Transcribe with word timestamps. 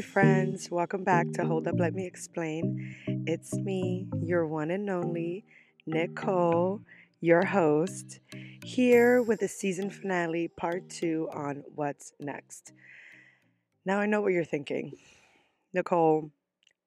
my 0.00 0.06
friends. 0.06 0.70
Welcome 0.70 1.04
back 1.04 1.30
to 1.32 1.44
Hold 1.44 1.68
Up, 1.68 1.74
Let 1.78 1.94
Me 1.94 2.06
Explain. 2.06 2.96
It's 3.26 3.52
me, 3.52 4.08
your 4.22 4.46
one 4.46 4.70
and 4.70 4.88
only 4.88 5.44
Nicole, 5.86 6.80
your 7.20 7.44
host, 7.44 8.20
here 8.64 9.20
with 9.20 9.40
the 9.40 9.48
season 9.48 9.90
finale, 9.90 10.48
part 10.48 10.88
two 10.88 11.28
on 11.34 11.64
what's 11.74 12.14
next. 12.18 12.72
Now, 13.84 14.00
I 14.00 14.06
know 14.06 14.22
what 14.22 14.32
you're 14.32 14.42
thinking. 14.42 14.96
Nicole, 15.74 16.30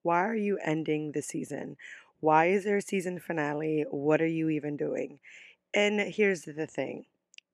why 0.01 0.23
are 0.23 0.35
you 0.35 0.57
ending 0.65 1.11
the 1.11 1.21
season? 1.21 1.77
Why 2.19 2.47
is 2.47 2.63
there 2.63 2.77
a 2.77 2.81
season 2.81 3.19
finale? 3.19 3.85
What 3.91 4.23
are 4.23 4.25
you 4.25 4.49
even 4.49 4.75
doing? 4.75 5.19
And 5.71 5.99
here's 5.99 6.45
the 6.45 6.65
thing 6.65 7.05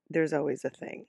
there's 0.09 0.31
always 0.31 0.63
a 0.63 0.69
thing. 0.69 1.07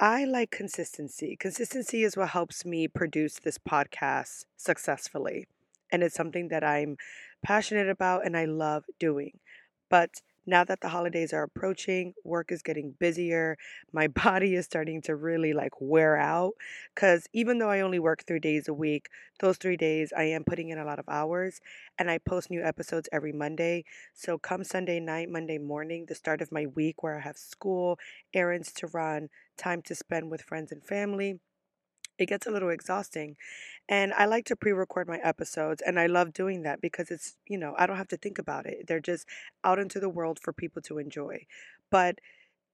I 0.00 0.24
like 0.24 0.50
consistency. 0.50 1.36
Consistency 1.36 2.04
is 2.04 2.16
what 2.16 2.28
helps 2.30 2.64
me 2.64 2.86
produce 2.86 3.38
this 3.38 3.58
podcast 3.58 4.44
successfully. 4.56 5.46
And 5.90 6.02
it's 6.02 6.14
something 6.14 6.48
that 6.48 6.62
I'm 6.62 6.96
passionate 7.42 7.88
about 7.88 8.24
and 8.24 8.36
I 8.36 8.44
love 8.44 8.84
doing. 9.00 9.40
But 9.90 10.22
now 10.48 10.64
that 10.64 10.80
the 10.80 10.88
holidays 10.88 11.32
are 11.32 11.42
approaching, 11.42 12.14
work 12.24 12.50
is 12.50 12.62
getting 12.62 12.94
busier. 12.98 13.56
My 13.92 14.08
body 14.08 14.54
is 14.54 14.64
starting 14.64 15.02
to 15.02 15.14
really 15.14 15.52
like 15.52 15.72
wear 15.78 16.16
out 16.16 16.54
because 16.94 17.26
even 17.32 17.58
though 17.58 17.68
I 17.70 17.80
only 17.80 17.98
work 17.98 18.24
three 18.26 18.40
days 18.40 18.66
a 18.66 18.72
week, 18.74 19.08
those 19.40 19.58
three 19.58 19.76
days 19.76 20.12
I 20.16 20.24
am 20.24 20.44
putting 20.44 20.70
in 20.70 20.78
a 20.78 20.84
lot 20.84 20.98
of 20.98 21.08
hours 21.08 21.60
and 21.98 22.10
I 22.10 22.18
post 22.18 22.50
new 22.50 22.64
episodes 22.64 23.08
every 23.12 23.32
Monday. 23.32 23.84
So 24.14 24.38
come 24.38 24.64
Sunday 24.64 25.00
night, 25.00 25.28
Monday 25.28 25.58
morning, 25.58 26.06
the 26.08 26.14
start 26.14 26.40
of 26.40 26.50
my 26.50 26.66
week 26.66 27.02
where 27.02 27.18
I 27.18 27.20
have 27.20 27.36
school, 27.36 27.98
errands 28.32 28.72
to 28.74 28.86
run, 28.88 29.28
time 29.58 29.82
to 29.82 29.94
spend 29.94 30.30
with 30.30 30.42
friends 30.42 30.72
and 30.72 30.82
family 30.82 31.40
it 32.18 32.26
gets 32.26 32.46
a 32.46 32.50
little 32.50 32.70
exhausting. 32.70 33.36
And 33.88 34.12
I 34.12 34.26
like 34.26 34.44
to 34.46 34.56
pre 34.56 34.72
record 34.72 35.08
my 35.08 35.18
episodes, 35.18 35.82
and 35.84 35.98
I 35.98 36.06
love 36.06 36.32
doing 36.32 36.62
that 36.62 36.80
because 36.80 37.10
it's, 37.10 37.36
you 37.46 37.56
know, 37.58 37.74
I 37.78 37.86
don't 37.86 37.96
have 37.96 38.08
to 38.08 38.16
think 38.16 38.38
about 38.38 38.66
it. 38.66 38.86
They're 38.86 39.00
just 39.00 39.26
out 39.64 39.78
into 39.78 40.00
the 40.00 40.08
world 40.08 40.38
for 40.42 40.52
people 40.52 40.82
to 40.82 40.98
enjoy. 40.98 41.46
But 41.90 42.18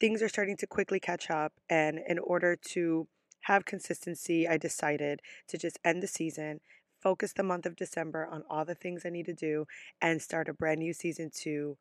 things 0.01 0.23
are 0.23 0.29
starting 0.29 0.57
to 0.59 0.67
quickly 0.67 0.99
catch 0.99 1.31
up, 1.31 1.53
and 1.69 2.01
in 2.09 2.19
order 2.19 2.57
to 2.71 3.07
have 3.43 3.65
consistency, 3.65 4.49
I 4.49 4.57
decided 4.57 5.21
to 5.49 5.59
just 5.59 5.79
end 5.85 6.03
the 6.03 6.09
season, 6.09 6.61
focus 7.01 7.33
the 7.35 7.43
month 7.43 7.67
of 7.67 7.77
December 7.77 8.27
on 8.27 8.43
all 8.49 8.65
the 8.65 8.75
things 8.75 9.03
I 9.05 9.11
need 9.11 9.27
to 9.27 9.35
do, 9.35 9.67
and 10.01 10.21
start 10.21 10.49
a 10.49 10.55
brand 10.55 10.81
new 10.81 10.95
season 10.95 11.31
two 11.33 11.77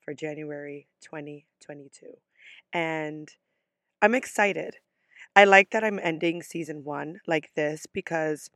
for 0.00 0.14
January 0.14 0.86
2022. 1.02 2.06
And 2.72 3.28
I'm 4.00 4.14
excited. 4.14 4.76
I 5.38 5.44
like 5.44 5.70
that 5.70 5.84
I'm 5.84 6.00
ending 6.02 6.42
season 6.42 6.84
one 6.84 7.20
like 7.26 7.50
this 7.54 7.86
because 7.86 8.50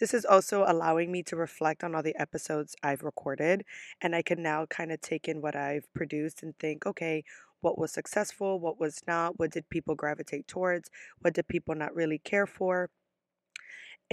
this 0.00 0.12
is 0.12 0.24
also 0.24 0.64
allowing 0.66 1.12
me 1.12 1.22
to 1.24 1.36
reflect 1.36 1.84
on 1.84 1.94
all 1.94 2.02
the 2.02 2.16
episodes 2.20 2.74
I've 2.82 3.02
recorded. 3.04 3.64
And 4.02 4.14
I 4.16 4.22
can 4.22 4.42
now 4.42 4.66
kind 4.66 4.90
of 4.92 5.00
take 5.00 5.28
in 5.28 5.40
what 5.40 5.54
I've 5.56 5.86
produced 5.94 6.42
and 6.42 6.58
think, 6.58 6.86
okay, 6.86 7.24
what 7.60 7.78
was 7.78 7.92
successful, 7.92 8.58
what 8.60 8.80
was 8.80 9.00
not, 9.06 9.38
what 9.38 9.52
did 9.52 9.68
people 9.70 9.94
gravitate 9.94 10.48
towards, 10.48 10.90
what 11.20 11.34
did 11.34 11.48
people 11.48 11.74
not 11.76 11.94
really 11.94 12.18
care 12.18 12.46
for 12.46 12.90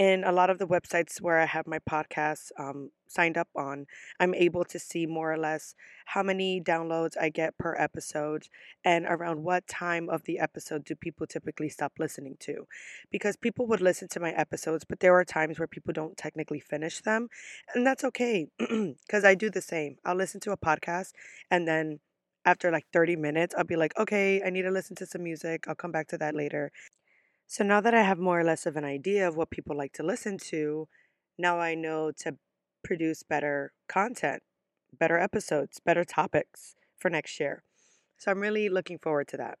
in 0.02 0.24
a 0.24 0.32
lot 0.32 0.50
of 0.50 0.58
the 0.58 0.66
websites 0.66 1.20
where 1.20 1.38
I 1.38 1.46
have 1.46 1.68
my 1.68 1.78
podcasts 1.78 2.50
um, 2.58 2.90
signed 3.06 3.38
up 3.38 3.46
on, 3.54 3.86
I'm 4.18 4.34
able 4.34 4.64
to 4.64 4.76
see 4.76 5.06
more 5.06 5.32
or 5.32 5.38
less 5.38 5.76
how 6.06 6.24
many 6.24 6.60
downloads 6.60 7.16
I 7.16 7.28
get 7.28 7.56
per 7.56 7.76
episode 7.78 8.48
and 8.84 9.06
around 9.06 9.44
what 9.44 9.68
time 9.68 10.08
of 10.08 10.24
the 10.24 10.40
episode 10.40 10.84
do 10.84 10.96
people 10.96 11.28
typically 11.28 11.68
stop 11.68 11.92
listening 12.00 12.36
to. 12.40 12.66
Because 13.12 13.36
people 13.36 13.68
would 13.68 13.80
listen 13.80 14.08
to 14.08 14.18
my 14.18 14.32
episodes, 14.32 14.84
but 14.84 14.98
there 14.98 15.14
are 15.14 15.24
times 15.24 15.60
where 15.60 15.68
people 15.68 15.92
don't 15.92 16.16
technically 16.16 16.58
finish 16.58 17.00
them. 17.00 17.28
And 17.72 17.86
that's 17.86 18.02
okay 18.02 18.48
because 18.58 19.24
I 19.24 19.36
do 19.36 19.50
the 19.50 19.62
same. 19.62 19.98
I'll 20.04 20.16
listen 20.16 20.40
to 20.40 20.50
a 20.50 20.56
podcast 20.56 21.12
and 21.48 21.68
then 21.68 22.00
after 22.44 22.72
like 22.72 22.86
30 22.92 23.14
minutes, 23.14 23.54
I'll 23.56 23.62
be 23.62 23.76
like, 23.76 23.96
okay, 23.96 24.42
I 24.44 24.50
need 24.50 24.62
to 24.62 24.72
listen 24.72 24.96
to 24.96 25.06
some 25.06 25.22
music. 25.22 25.68
I'll 25.68 25.76
come 25.76 25.92
back 25.92 26.08
to 26.08 26.18
that 26.18 26.34
later. 26.34 26.72
So 27.52 27.62
now 27.64 27.82
that 27.82 27.92
I 27.92 28.00
have 28.00 28.18
more 28.18 28.40
or 28.40 28.44
less 28.44 28.64
of 28.64 28.76
an 28.76 28.84
idea 28.86 29.28
of 29.28 29.36
what 29.36 29.50
people 29.50 29.76
like 29.76 29.92
to 29.92 30.02
listen 30.02 30.38
to, 30.48 30.88
now 31.36 31.60
I 31.60 31.74
know 31.74 32.10
to 32.20 32.38
produce 32.82 33.22
better 33.22 33.74
content, 33.90 34.42
better 34.98 35.18
episodes, 35.18 35.78
better 35.78 36.02
topics 36.02 36.76
for 36.98 37.10
next 37.10 37.38
year. 37.38 37.62
So 38.16 38.30
I'm 38.30 38.40
really 38.40 38.70
looking 38.70 38.96
forward 38.96 39.28
to 39.28 39.36
that. 39.36 39.58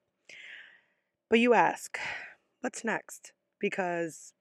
But 1.28 1.40
you 1.40 1.52
ask, 1.52 1.98
what's 2.62 2.82
next? 2.82 3.34
Because 3.60 4.32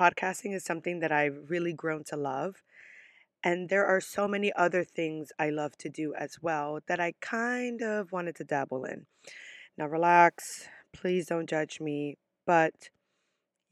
podcasting 0.00 0.54
is 0.54 0.62
something 0.62 1.00
that 1.00 1.10
I've 1.10 1.50
really 1.50 1.72
grown 1.72 2.04
to 2.04 2.16
love. 2.16 2.62
And 3.42 3.70
there 3.70 3.86
are 3.86 4.00
so 4.00 4.28
many 4.28 4.52
other 4.52 4.84
things 4.84 5.32
I 5.36 5.50
love 5.50 5.76
to 5.78 5.88
do 5.88 6.14
as 6.14 6.36
well 6.40 6.78
that 6.86 7.00
I 7.00 7.14
kind 7.20 7.82
of 7.82 8.12
wanted 8.12 8.36
to 8.36 8.44
dabble 8.44 8.84
in. 8.84 9.06
Now, 9.76 9.86
relax. 9.86 10.68
Please 10.92 11.26
don't 11.26 11.50
judge 11.50 11.80
me 11.80 12.18
but 12.46 12.90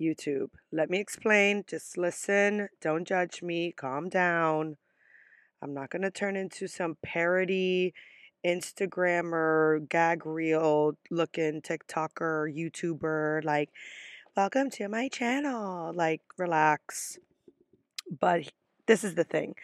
YouTube. 0.01 0.51
Let 0.71 0.91
me 0.91 0.99
explain. 0.99 1.65
Just 1.67 1.97
listen. 1.97 2.69
Don't 2.81 3.07
judge 3.07 3.43
me. 3.43 3.73
Calm 3.73 4.09
down. 4.09 4.77
I'm 5.63 5.75
not 5.75 5.91
going 5.91 6.03
to 6.03 6.11
turn 6.11 6.37
into 6.37 6.67
some 6.67 6.97
parody 7.03 7.95
Instagrammer, 8.45 9.89
gag 9.89 10.27
reel 10.27 10.97
looking 11.11 11.63
TikToker, 11.63 12.53
YouTuber. 12.53 13.45
Like, 13.45 13.71
welcome 14.37 14.71
to 14.71 14.89
my 14.89 15.09
channel. 15.09 15.93
Like, 15.95 16.23
relax. 16.37 17.19
But 18.21 18.53
this 18.87 19.05
is 19.05 19.15
the 19.15 19.25
thing 19.25 19.55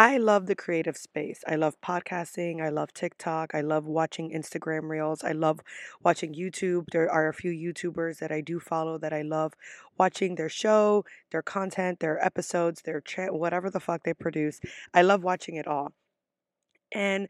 I 0.00 0.16
love 0.16 0.46
the 0.46 0.54
creative 0.54 0.96
space. 0.96 1.44
I 1.46 1.56
love 1.56 1.78
podcasting. 1.82 2.62
I 2.62 2.70
love 2.70 2.94
TikTok. 2.94 3.54
I 3.54 3.60
love 3.60 3.84
watching 3.84 4.30
Instagram 4.30 4.88
reels. 4.88 5.22
I 5.22 5.32
love 5.32 5.60
watching 6.02 6.32
YouTube. 6.32 6.86
There 6.90 7.12
are 7.12 7.28
a 7.28 7.34
few 7.34 7.50
YouTubers 7.52 8.18
that 8.20 8.32
I 8.32 8.40
do 8.40 8.60
follow 8.60 8.96
that 8.96 9.12
I 9.12 9.20
love 9.20 9.52
watching 9.98 10.36
their 10.36 10.48
show, 10.48 11.04
their 11.32 11.42
content, 11.42 12.00
their 12.00 12.18
episodes, 12.24 12.80
their 12.80 13.02
cha- 13.02 13.26
whatever 13.26 13.68
the 13.68 13.78
fuck 13.78 14.04
they 14.04 14.14
produce. 14.14 14.58
I 14.94 15.02
love 15.02 15.22
watching 15.22 15.56
it 15.56 15.66
all. 15.66 15.92
And 16.90 17.28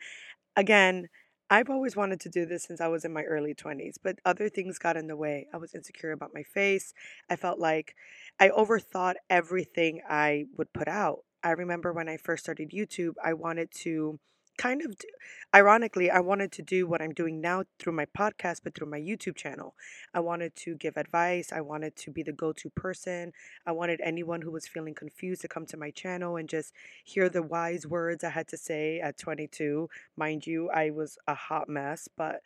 again, 0.54 1.08
I've 1.50 1.70
always 1.70 1.96
wanted 1.96 2.20
to 2.20 2.28
do 2.28 2.46
this 2.46 2.62
since 2.62 2.80
I 2.80 2.86
was 2.86 3.04
in 3.04 3.12
my 3.12 3.24
early 3.24 3.52
20s, 3.52 3.96
but 4.00 4.20
other 4.24 4.48
things 4.48 4.78
got 4.78 4.96
in 4.96 5.08
the 5.08 5.16
way. 5.16 5.48
I 5.52 5.56
was 5.56 5.74
insecure 5.74 6.12
about 6.12 6.30
my 6.32 6.44
face. 6.44 6.94
I 7.28 7.34
felt 7.34 7.58
like 7.58 7.96
I 8.38 8.50
overthought 8.50 9.14
everything 9.28 10.02
I 10.08 10.44
would 10.56 10.72
put 10.72 10.86
out. 10.86 11.24
I 11.42 11.50
remember 11.52 11.92
when 11.92 12.08
I 12.08 12.16
first 12.16 12.44
started 12.44 12.70
YouTube, 12.70 13.14
I 13.22 13.32
wanted 13.32 13.70
to 13.82 14.18
kind 14.58 14.82
of, 14.82 14.98
do, 14.98 15.08
ironically, 15.54 16.10
I 16.10 16.20
wanted 16.20 16.52
to 16.52 16.62
do 16.62 16.86
what 16.86 17.00
I'm 17.00 17.14
doing 17.14 17.40
now 17.40 17.64
through 17.78 17.94
my 17.94 18.04
podcast, 18.04 18.60
but 18.62 18.74
through 18.74 18.90
my 18.90 19.00
YouTube 19.00 19.36
channel. 19.36 19.74
I 20.12 20.20
wanted 20.20 20.54
to 20.56 20.74
give 20.74 20.98
advice. 20.98 21.50
I 21.50 21.62
wanted 21.62 21.96
to 21.96 22.10
be 22.10 22.22
the 22.22 22.32
go 22.32 22.52
to 22.52 22.68
person. 22.68 23.32
I 23.66 23.72
wanted 23.72 24.02
anyone 24.04 24.42
who 24.42 24.50
was 24.50 24.68
feeling 24.68 24.94
confused 24.94 25.40
to 25.42 25.48
come 25.48 25.64
to 25.66 25.78
my 25.78 25.90
channel 25.90 26.36
and 26.36 26.46
just 26.46 26.74
hear 27.04 27.30
the 27.30 27.42
wise 27.42 27.86
words 27.86 28.22
I 28.22 28.30
had 28.30 28.48
to 28.48 28.58
say 28.58 29.00
at 29.00 29.16
22. 29.16 29.88
Mind 30.14 30.46
you, 30.46 30.68
I 30.68 30.90
was 30.90 31.16
a 31.26 31.34
hot 31.34 31.68
mess, 31.68 32.06
but 32.14 32.42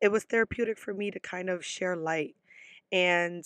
it 0.00 0.12
was 0.12 0.22
therapeutic 0.22 0.78
for 0.78 0.94
me 0.94 1.10
to 1.10 1.18
kind 1.18 1.50
of 1.50 1.64
share 1.64 1.96
light. 1.96 2.36
And, 2.92 3.44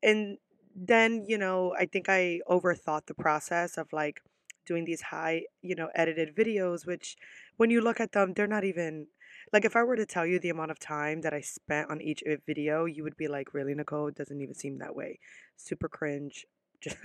and 0.00 0.38
then, 0.74 1.24
you 1.26 1.38
know, 1.38 1.74
I 1.78 1.86
think 1.86 2.08
I 2.08 2.40
overthought 2.48 3.06
the 3.06 3.14
process 3.14 3.76
of 3.78 3.92
like 3.92 4.20
doing 4.66 4.84
these 4.84 5.02
high, 5.02 5.42
you 5.62 5.74
know, 5.74 5.88
edited 5.94 6.34
videos, 6.34 6.86
which 6.86 7.16
when 7.56 7.70
you 7.70 7.80
look 7.80 8.00
at 8.00 8.12
them, 8.12 8.34
they're 8.34 8.46
not 8.46 8.64
even 8.64 9.06
like 9.52 9.64
if 9.64 9.74
I 9.76 9.82
were 9.82 9.96
to 9.96 10.06
tell 10.06 10.26
you 10.26 10.38
the 10.38 10.50
amount 10.50 10.70
of 10.70 10.78
time 10.78 11.22
that 11.22 11.34
I 11.34 11.40
spent 11.40 11.90
on 11.90 12.00
each 12.00 12.22
video, 12.46 12.84
you 12.84 13.02
would 13.02 13.16
be 13.16 13.28
like, 13.28 13.52
really, 13.54 13.74
Nicole? 13.74 14.08
It 14.08 14.14
doesn't 14.14 14.40
even 14.40 14.54
seem 14.54 14.78
that 14.78 14.94
way. 14.94 15.18
Super 15.56 15.88
cringe. 15.88 16.46
Just 16.80 16.96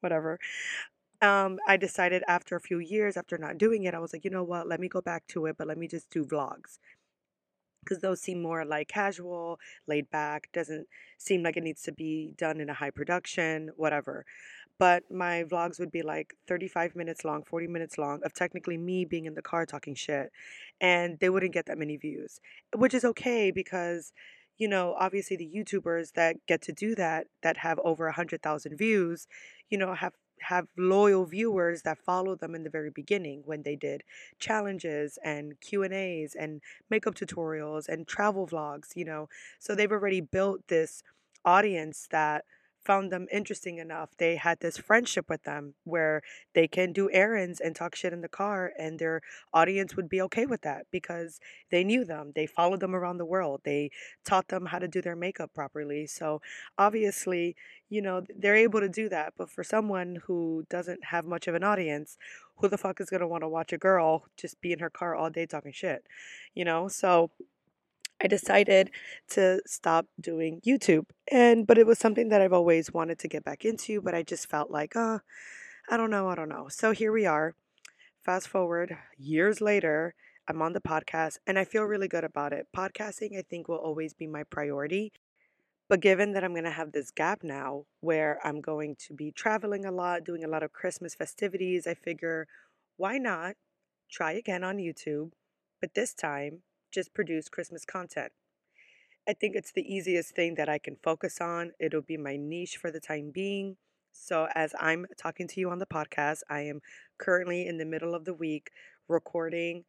whatever. 0.00 0.38
Um, 1.20 1.58
I 1.68 1.76
decided 1.76 2.24
after 2.26 2.56
a 2.56 2.60
few 2.60 2.78
years, 2.78 3.16
after 3.16 3.38
not 3.38 3.58
doing 3.58 3.84
it, 3.84 3.94
I 3.94 4.00
was 4.00 4.12
like, 4.12 4.24
you 4.24 4.30
know 4.30 4.42
what? 4.42 4.66
Let 4.66 4.80
me 4.80 4.88
go 4.88 5.00
back 5.00 5.26
to 5.28 5.46
it, 5.46 5.56
but 5.56 5.68
let 5.68 5.78
me 5.78 5.86
just 5.86 6.10
do 6.10 6.24
vlogs 6.24 6.78
because 7.84 7.98
those 8.00 8.20
seem 8.20 8.40
more 8.42 8.64
like 8.64 8.88
casual, 8.88 9.58
laid 9.86 10.10
back, 10.10 10.48
doesn't 10.52 10.86
seem 11.18 11.42
like 11.42 11.56
it 11.56 11.62
needs 11.62 11.82
to 11.82 11.92
be 11.92 12.32
done 12.36 12.60
in 12.60 12.68
a 12.70 12.74
high 12.74 12.90
production, 12.90 13.70
whatever. 13.76 14.24
But 14.78 15.04
my 15.10 15.44
vlogs 15.44 15.78
would 15.78 15.92
be 15.92 16.02
like 16.02 16.34
35 16.48 16.96
minutes 16.96 17.24
long, 17.24 17.44
40 17.44 17.66
minutes 17.68 17.98
long 17.98 18.20
of 18.24 18.32
technically 18.32 18.76
me 18.78 19.04
being 19.04 19.26
in 19.26 19.34
the 19.34 19.42
car 19.42 19.66
talking 19.66 19.94
shit. 19.94 20.32
And 20.80 21.18
they 21.20 21.30
wouldn't 21.30 21.52
get 21.52 21.66
that 21.66 21.78
many 21.78 21.96
views, 21.96 22.40
which 22.74 22.94
is 22.94 23.04
okay 23.04 23.50
because, 23.50 24.12
you 24.58 24.68
know, 24.68 24.94
obviously 24.98 25.36
the 25.36 25.50
YouTubers 25.54 26.12
that 26.14 26.36
get 26.48 26.62
to 26.62 26.72
do 26.72 26.94
that, 26.96 27.26
that 27.42 27.58
have 27.58 27.78
over 27.84 28.06
100,000 28.06 28.76
views, 28.76 29.26
you 29.70 29.78
know, 29.78 29.94
have 29.94 30.14
have 30.48 30.66
loyal 30.76 31.24
viewers 31.24 31.82
that 31.82 31.98
follow 31.98 32.34
them 32.34 32.54
in 32.54 32.62
the 32.64 32.70
very 32.70 32.90
beginning 32.90 33.42
when 33.44 33.62
they 33.62 33.76
did 33.76 34.02
challenges 34.38 35.18
and 35.24 35.60
Q&As 35.60 36.34
and 36.34 36.60
makeup 36.90 37.14
tutorials 37.14 37.88
and 37.88 38.06
travel 38.06 38.46
vlogs, 38.46 38.96
you 38.96 39.04
know. 39.04 39.28
So 39.58 39.74
they've 39.74 39.90
already 39.90 40.20
built 40.20 40.68
this 40.68 41.02
audience 41.44 42.06
that 42.10 42.44
found 42.84 43.12
them 43.12 43.26
interesting 43.30 43.78
enough. 43.78 44.10
They 44.16 44.36
had 44.36 44.60
this 44.60 44.76
friendship 44.76 45.28
with 45.28 45.44
them 45.44 45.74
where 45.84 46.22
they 46.54 46.66
can 46.66 46.92
do 46.92 47.10
errands 47.12 47.60
and 47.60 47.74
talk 47.74 47.94
shit 47.94 48.12
in 48.12 48.20
the 48.20 48.28
car, 48.28 48.72
and 48.78 48.98
their 48.98 49.20
audience 49.52 49.96
would 49.96 50.08
be 50.08 50.20
okay 50.22 50.46
with 50.46 50.62
that 50.62 50.86
because 50.90 51.40
they 51.70 51.84
knew 51.84 52.04
them. 52.04 52.32
They 52.34 52.46
followed 52.46 52.80
them 52.80 52.94
around 52.94 53.18
the 53.18 53.24
world. 53.24 53.60
They 53.64 53.90
taught 54.24 54.48
them 54.48 54.66
how 54.66 54.78
to 54.78 54.88
do 54.88 55.00
their 55.02 55.16
makeup 55.16 55.52
properly. 55.54 56.06
So 56.06 56.40
obviously, 56.78 57.56
you 57.88 58.02
know, 58.02 58.22
they're 58.36 58.56
able 58.56 58.80
to 58.80 58.88
do 58.88 59.08
that. 59.10 59.34
But 59.36 59.50
for 59.50 59.62
someone 59.62 60.18
who 60.26 60.64
doesn't 60.70 61.04
have 61.04 61.24
much 61.24 61.46
of 61.48 61.54
an 61.54 61.64
audience, 61.64 62.18
who 62.56 62.68
the 62.68 62.78
fuck 62.78 63.00
is 63.00 63.10
going 63.10 63.20
to 63.20 63.26
want 63.26 63.42
to 63.42 63.48
watch 63.48 63.72
a 63.72 63.78
girl 63.78 64.24
just 64.36 64.60
be 64.60 64.72
in 64.72 64.78
her 64.78 64.90
car 64.90 65.14
all 65.14 65.30
day 65.30 65.46
talking 65.46 65.72
shit? 65.72 66.04
You 66.54 66.64
know? 66.64 66.88
So 66.88 67.30
I 68.22 68.28
decided 68.28 68.90
to 69.30 69.60
stop 69.66 70.06
doing 70.20 70.60
YouTube. 70.64 71.06
And 71.30 71.66
but 71.66 71.78
it 71.78 71.86
was 71.86 71.98
something 71.98 72.28
that 72.28 72.40
I've 72.40 72.52
always 72.52 72.92
wanted 72.92 73.18
to 73.20 73.28
get 73.28 73.44
back 73.44 73.64
into, 73.64 74.00
but 74.00 74.14
I 74.14 74.22
just 74.22 74.48
felt 74.48 74.70
like, 74.70 74.94
uh, 74.94 75.18
I 75.90 75.96
don't 75.96 76.10
know, 76.10 76.28
I 76.28 76.36
don't 76.36 76.48
know. 76.48 76.68
So 76.68 76.92
here 76.92 77.12
we 77.12 77.26
are. 77.26 77.54
Fast 78.24 78.46
forward 78.46 78.96
years 79.18 79.60
later, 79.60 80.14
I'm 80.48 80.62
on 80.62 80.72
the 80.72 80.80
podcast 80.80 81.38
and 81.46 81.58
I 81.58 81.64
feel 81.64 81.82
really 81.82 82.06
good 82.06 82.22
about 82.22 82.52
it. 82.52 82.68
Podcasting, 82.76 83.36
I 83.36 83.42
think, 83.42 83.66
will 83.66 83.76
always 83.76 84.14
be 84.14 84.28
my 84.28 84.44
priority. 84.44 85.12
But 85.88 86.00
given 86.00 86.32
that 86.32 86.44
I'm 86.44 86.52
going 86.52 86.64
to 86.64 86.70
have 86.70 86.92
this 86.92 87.10
gap 87.10 87.40
now 87.42 87.84
where 88.00 88.38
I'm 88.44 88.60
going 88.60 88.96
to 89.06 89.14
be 89.14 89.32
traveling 89.32 89.84
a 89.84 89.90
lot, 89.90 90.24
doing 90.24 90.44
a 90.44 90.48
lot 90.48 90.62
of 90.62 90.72
Christmas 90.72 91.14
festivities, 91.16 91.86
I 91.86 91.94
figure 91.94 92.46
why 92.96 93.18
not 93.18 93.56
try 94.10 94.32
again 94.32 94.62
on 94.62 94.76
YouTube, 94.76 95.32
but 95.80 95.94
this 95.94 96.14
time 96.14 96.62
just 96.92 97.14
produce 97.14 97.48
Christmas 97.48 97.84
content. 97.84 98.32
I 99.28 99.32
think 99.34 99.54
it's 99.54 99.72
the 99.72 99.82
easiest 99.82 100.34
thing 100.34 100.56
that 100.56 100.68
I 100.68 100.78
can 100.78 100.96
focus 101.02 101.40
on. 101.40 101.72
It'll 101.80 102.02
be 102.02 102.16
my 102.16 102.36
niche 102.36 102.76
for 102.76 102.90
the 102.90 103.00
time 103.00 103.30
being. 103.32 103.76
So, 104.12 104.48
as 104.54 104.74
I'm 104.78 105.06
talking 105.16 105.48
to 105.48 105.60
you 105.60 105.70
on 105.70 105.78
the 105.78 105.86
podcast, 105.86 106.40
I 106.50 106.60
am 106.62 106.80
currently 107.18 107.66
in 107.66 107.78
the 107.78 107.84
middle 107.84 108.14
of 108.14 108.24
the 108.24 108.34
week 108.34 108.70
recording 109.08 109.84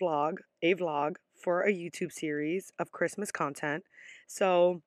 vlog, 0.00 0.38
a 0.62 0.74
vlog 0.74 1.16
for 1.34 1.62
a 1.62 1.72
YouTube 1.72 2.12
series 2.12 2.72
of 2.78 2.92
Christmas 2.92 3.30
content. 3.30 3.84
So, 4.26 4.82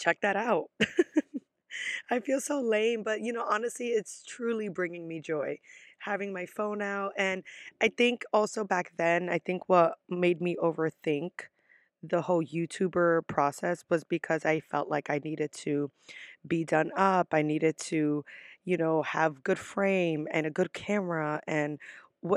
check 0.00 0.20
that 0.22 0.36
out. 0.36 0.70
I 2.10 2.20
feel 2.20 2.40
so 2.40 2.60
lame, 2.60 3.02
but 3.02 3.20
you 3.20 3.32
know, 3.32 3.44
honestly, 3.48 3.88
it's 3.88 4.24
truly 4.26 4.68
bringing 4.68 5.06
me 5.06 5.20
joy 5.20 5.58
having 5.98 6.32
my 6.32 6.46
phone 6.46 6.82
out. 6.82 7.12
And 7.16 7.42
I 7.80 7.88
think 7.88 8.24
also 8.32 8.64
back 8.64 8.92
then, 8.96 9.28
I 9.28 9.38
think 9.38 9.68
what 9.68 9.98
made 10.08 10.40
me 10.40 10.56
overthink 10.62 11.30
the 12.02 12.22
whole 12.22 12.44
YouTuber 12.44 13.26
process 13.26 13.84
was 13.88 14.04
because 14.04 14.44
I 14.44 14.60
felt 14.60 14.88
like 14.88 15.10
I 15.10 15.20
needed 15.22 15.52
to 15.64 15.90
be 16.46 16.64
done 16.64 16.90
up. 16.96 17.28
I 17.32 17.42
needed 17.42 17.78
to, 17.78 18.24
you 18.64 18.76
know, 18.76 19.02
have 19.02 19.42
good 19.42 19.58
frame 19.58 20.28
and 20.30 20.46
a 20.46 20.50
good 20.50 20.72
camera 20.72 21.40
and 21.46 21.78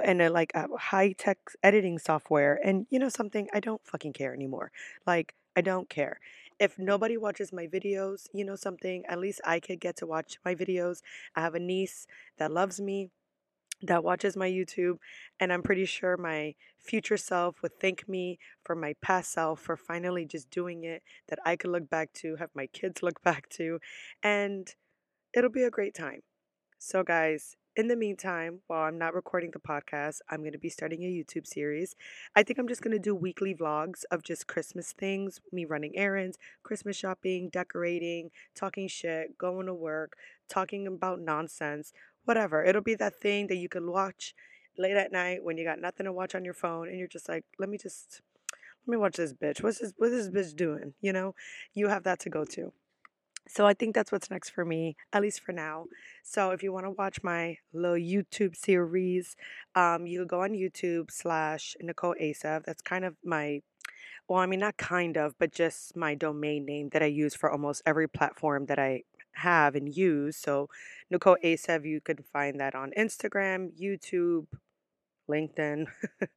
and 0.03 0.21
a, 0.21 0.29
like 0.29 0.51
a 0.56 0.67
high 0.77 1.13
tech 1.13 1.38
editing 1.63 1.97
software. 2.00 2.59
And 2.63 2.85
you 2.89 3.00
know 3.00 3.09
something, 3.09 3.47
I 3.53 3.59
don't 3.59 3.85
fucking 3.85 4.13
care 4.13 4.33
anymore. 4.33 4.71
Like 5.06 5.33
I 5.56 5.61
don't 5.61 5.89
care. 5.89 6.19
If 6.59 6.77
nobody 6.77 7.15
watches 7.17 7.53
my 7.53 7.67
videos, 7.67 8.27
you 8.33 8.44
know 8.44 8.56
something, 8.56 9.06
at 9.07 9.19
least 9.19 9.39
I 9.45 9.59
could 9.59 9.79
get 9.79 9.95
to 9.97 10.06
watch 10.06 10.38
my 10.44 10.56
videos. 10.56 11.01
I 11.35 11.41
have 11.41 11.56
a 11.56 11.59
niece 11.59 12.06
that 12.38 12.51
loves 12.51 12.81
me 12.81 13.11
that 13.81 14.04
watches 14.04 14.36
my 14.36 14.50
YouTube, 14.50 14.98
and 15.40 15.54
I'm 15.54 15.64
pretty 15.64 15.86
sure 15.86 16.18
my 16.18 16.56
future 16.80 17.18
self 17.18 17.62
would 17.62 17.80
thank 17.80 18.08
me 18.08 18.40
for 18.64 18.76
my 18.76 18.94
past 19.02 19.31
self 19.31 19.60
for 19.62 19.78
finally 19.78 20.26
just 20.26 20.50
doing 20.50 20.84
it 20.84 21.04
that 21.28 21.40
I 21.46 21.56
could 21.56 21.72
look 21.72 21.90
back 21.90 22.14
to, 22.16 22.36
have 22.38 22.50
my 22.54 22.68
kids 22.68 23.02
look 23.04 23.22
back 23.22 23.50
to, 23.50 23.80
and 24.24 24.74
it'll 25.34 25.50
be 25.50 25.64
a 25.64 25.72
great 25.72 25.94
time. 25.94 26.22
So, 26.78 27.04
guys, 27.04 27.56
in 27.76 27.88
the 27.88 27.96
meantime, 27.96 28.60
while 28.68 28.81
I'm 28.81 28.98
not 28.98 29.14
recording 29.14 29.52
the 29.52 29.60
podcast, 29.60 30.20
I'm 30.30 30.42
going 30.42 30.52
to 30.52 30.58
be 30.58 30.70
starting 30.70 31.04
a 31.04 31.08
YouTube 31.08 31.48
series. 31.48 31.96
I 32.36 32.44
think 32.44 32.60
I'm 32.60 32.68
just 32.68 32.81
going 32.81 32.92
to 32.92 33.00
do 33.00 33.16
weekly 33.16 33.56
vlogs 33.56 34.04
of 34.12 34.24
just 34.24 34.48
Christmas 34.48 34.92
things 34.92 35.40
me 35.54 35.66
running 35.66 35.96
errands, 35.96 36.38
Christmas 36.64 36.98
shopping, 36.98 37.50
decorating, 37.50 38.31
talking 38.56 38.88
shit, 38.88 39.38
going 39.38 39.68
to 39.68 39.74
work, 39.74 40.18
talking 40.50 40.88
about 40.88 41.22
nonsense, 41.22 41.94
whatever. 42.30 42.64
It'll 42.64 42.84
be 42.84 42.94
that 42.94 43.20
thing 43.20 43.48
that 43.48 43.56
you 43.56 43.68
can 43.68 43.92
watch 43.92 44.36
late 44.78 44.96
at 44.96 45.12
night 45.12 45.44
when 45.44 45.58
you 45.58 45.66
got 45.66 45.80
nothing 45.80 46.06
to 46.06 46.14
watch 46.14 46.36
on 46.36 46.46
your 46.46 46.54
phone 46.54 46.88
and 46.88 47.00
you're 47.00 47.08
just 47.08 47.28
like, 47.28 47.44
let 47.58 47.70
me 47.70 47.78
just 47.80 48.22
let 48.86 48.92
me 48.92 48.98
watch 48.98 49.16
this 49.18 49.34
bitch. 49.34 49.64
What's 49.64 49.80
this 49.80 49.94
what's 49.98 50.14
this 50.14 50.30
bitch 50.30 50.56
doing? 50.56 50.94
You 51.02 51.12
know? 51.12 51.34
You 51.74 51.88
have 51.88 52.04
that 52.04 52.20
to 52.20 52.30
go 52.30 52.46
to. 52.46 52.72
So 53.48 53.66
I 53.66 53.74
think 53.74 53.96
that's 53.96 54.12
what's 54.12 54.30
next 54.30 54.52
for 54.52 54.64
me, 54.64 54.96
at 55.12 55.24
least 55.24 55.42
for 55.42 55.54
now. 55.54 55.86
So 56.22 56.52
if 56.52 56.62
you 56.62 56.72
want 56.72 56.86
to 56.86 56.92
watch 56.92 57.24
my 57.24 57.58
little 57.74 57.98
YouTube 57.98 58.56
series, 58.56 59.36
um, 59.74 60.06
you 60.06 60.24
go 60.28 60.44
on 60.44 60.52
YouTube 60.52 61.10
slash 61.10 61.76
Nicole 61.81 62.14
Acev. 62.22 62.64
That's 62.64 62.84
kind 62.84 63.06
of 63.06 63.16
my 63.26 63.64
well, 64.28 64.38
I 64.38 64.46
mean 64.46 64.60
not 64.60 64.78
kind 64.78 65.18
of, 65.18 65.34
but 65.40 65.52
just 65.52 65.96
my 65.96 66.14
domain 66.14 66.64
name 66.64 66.90
that 66.94 67.02
I 67.02 67.08
use 67.08 67.34
for 67.34 67.50
almost 67.50 67.81
every 67.88 68.08
platform 68.08 68.68
that 68.68 68.78
I 68.78 69.02
have 69.39 69.75
and 69.75 69.94
use. 69.95 70.38
So, 70.38 70.69
Nicole 71.09 71.38
Acev, 71.44 71.86
you 71.86 72.01
can 72.01 72.18
find 72.31 72.59
that 72.59 72.75
on 72.75 72.91
Instagram, 72.97 73.71
YouTube, 73.80 74.47
LinkedIn. 75.30 75.86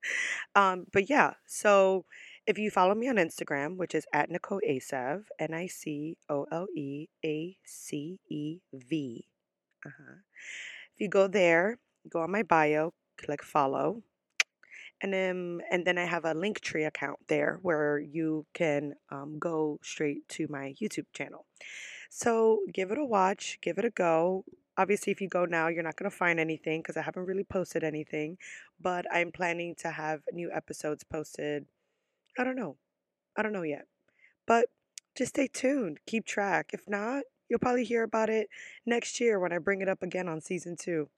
um, 0.55 0.87
but 0.93 1.09
yeah, 1.09 1.35
so 1.47 2.05
if 2.47 2.59
you 2.59 2.71
follow 2.71 2.95
me 2.95 3.09
on 3.09 3.17
Instagram, 3.17 3.77
which 3.77 3.95
is 3.95 4.07
at 4.13 4.31
Nicole 4.31 4.61
Acev, 4.69 5.25
N 5.39 5.55
I 5.55 5.67
C 5.67 6.17
O 6.29 6.47
L 6.51 6.67
E 6.75 7.09
A 7.25 7.57
C 7.65 8.19
E 8.29 8.59
V. 8.73 9.27
Uh-huh. 9.85 10.15
If 10.95 11.01
you 11.01 11.09
go 11.09 11.29
there, 11.29 11.79
go 12.09 12.21
on 12.21 12.31
my 12.31 12.43
bio, 12.43 12.93
click 13.17 13.43
follow. 13.43 14.03
And 15.01 15.13
then, 15.13 15.61
and 15.71 15.85
then 15.85 15.99
I 15.99 16.05
have 16.05 16.25
a 16.25 16.33
Linktree 16.33 16.87
account 16.87 17.19
there 17.29 17.59
where 17.63 17.99
you 17.99 18.47
can 18.55 18.95
um, 19.11 19.39
go 19.41 19.81
straight 19.83 20.29
to 20.31 20.47
my 20.49 20.75
YouTube 20.81 21.07
channel. 21.13 21.47
So 22.15 22.61
give 22.71 22.91
it 22.91 22.99
a 22.99 23.05
watch, 23.07 23.59
give 23.63 23.79
it 23.79 23.87
a 23.87 23.91
go. 23.91 24.45
Obviously, 24.77 25.13
if 25.13 25.23
you 25.23 25.29
go 25.29 25.47
now, 25.47 25.69
you're 25.69 25.83
not 25.83 25.97
going 25.97 26.11
to 26.11 26.15
find 26.15 26.39
anything 26.39 26.81
because 26.83 26.99
I 26.99 27.01
haven't 27.01 27.25
really 27.25 27.43
posted 27.43 27.83
anything, 27.83 28.37
but 28.79 29.07
I'm 29.11 29.33
planning 29.33 29.75
to 29.79 29.91
have 29.91 30.21
new 30.31 30.51
episodes 30.53 31.05
posted. 31.05 31.65
I 32.39 32.45
don't 32.45 32.55
know. 32.55 32.77
I 33.35 33.41
don't 33.43 33.55
know 33.55 33.63
yet. 33.63 33.87
But 34.47 34.67
just 35.17 35.31
stay 35.31 35.49
tuned, 35.49 36.01
keep 36.07 36.27
track. 36.27 36.73
If 36.75 36.83
not, 36.87 37.23
you'll 37.49 37.59
probably 37.59 37.85
hear 37.85 38.03
about 38.03 38.29
it 38.29 38.49
next 38.85 39.19
year 39.19 39.41
when 39.41 39.55
I 39.55 39.57
bring 39.57 39.81
it 39.81 39.89
up 39.89 40.03
again 40.03 40.29
on 40.29 40.43
season 40.43 40.77
two. 40.79 41.09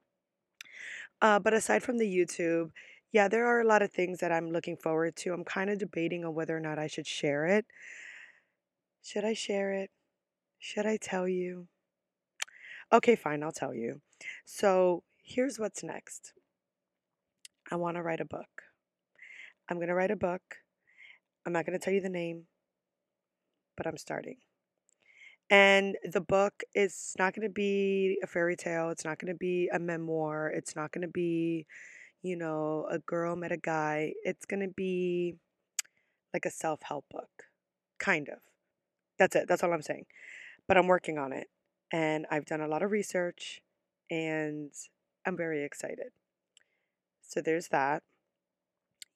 Uh, 1.21 1.41
but 1.41 1.55
aside 1.55 1.83
from 1.83 1.99
the 1.99 2.07
YouTube, 2.07 2.71
yeah, 3.11 3.27
there 3.27 3.47
are 3.47 3.61
a 3.61 3.67
lot 3.67 3.83
of 3.83 3.91
things 3.91 4.21
that 4.21 4.31
I'm 4.31 4.53
looking 4.53 4.77
forward 4.77 5.17
to. 5.17 5.33
I'm 5.33 5.45
kind 5.45 5.71
of 5.71 5.79
debating 5.79 6.25
on 6.25 6.35
whether 6.35 6.57
or 6.57 6.61
not 6.61 6.79
I 6.79 6.87
should 6.87 7.09
share 7.09 7.47
it. 7.47 7.67
Should 9.03 9.25
I 9.25 9.33
share 9.33 9.73
it? 9.73 9.91
Should 10.67 10.87
I 10.87 10.97
tell 10.97 11.29
you? 11.29 11.69
Okay, 12.91 13.17
fine, 13.17 13.43
I'll 13.43 13.53
tell 13.53 13.75
you. 13.75 14.01
So 14.47 15.03
here's 15.23 15.59
what's 15.59 15.85
next 15.85 16.33
I 17.71 17.77
want 17.77 17.99
to 17.99 18.03
write 18.03 18.21
a 18.21 18.25
book. 18.25 18.63
I'm 19.69 19.77
going 19.77 19.89
to 19.89 19.95
write 19.95 20.11
a 20.11 20.17
book. 20.17 20.41
I'm 21.45 21.53
not 21.53 21.67
going 21.67 21.79
to 21.79 21.85
tell 21.85 21.93
you 21.93 22.01
the 22.01 22.09
name, 22.09 22.45
but 23.77 23.87
I'm 23.87 23.99
starting. 23.99 24.39
And 25.51 25.97
the 26.03 26.23
book 26.23 26.55
is 26.75 27.13
not 27.19 27.35
going 27.35 27.47
to 27.47 27.53
be 27.53 28.19
a 28.23 28.27
fairy 28.27 28.57
tale. 28.57 28.89
It's 28.89 29.05
not 29.05 29.19
going 29.19 29.35
to 29.35 29.39
be 29.39 29.69
a 29.71 29.79
memoir. 29.79 30.49
It's 30.49 30.75
not 30.75 30.93
going 30.93 31.03
to 31.03 31.13
be, 31.13 31.67
you 32.23 32.37
know, 32.37 32.87
a 32.91 33.01
girl 33.01 33.37
met 33.37 33.53
a 33.53 33.59
guy. 33.59 34.15
It's 34.25 34.47
going 34.47 34.67
to 34.67 34.73
be 34.75 35.35
like 36.33 36.47
a 36.47 36.51
self 36.51 36.81
help 36.85 37.05
book, 37.11 37.29
kind 37.99 38.31
of. 38.31 38.39
That's 39.19 39.37
it. 39.37 39.47
That's 39.47 39.63
all 39.63 39.75
I'm 39.75 39.83
saying 39.83 40.07
but 40.67 40.77
I'm 40.77 40.87
working 40.87 41.19
on 41.19 41.33
it. 41.33 41.49
And 41.93 42.27
I've 42.31 42.47
done 42.47 42.61
a 42.61 42.69
lot 42.69 42.83
of 42.83 42.91
research 42.91 43.63
and 44.11 44.71
I'm 45.27 45.37
very 45.37 45.65
excited. 45.65 46.13
So 47.23 47.41
there's 47.41 47.69
that. 47.69 48.03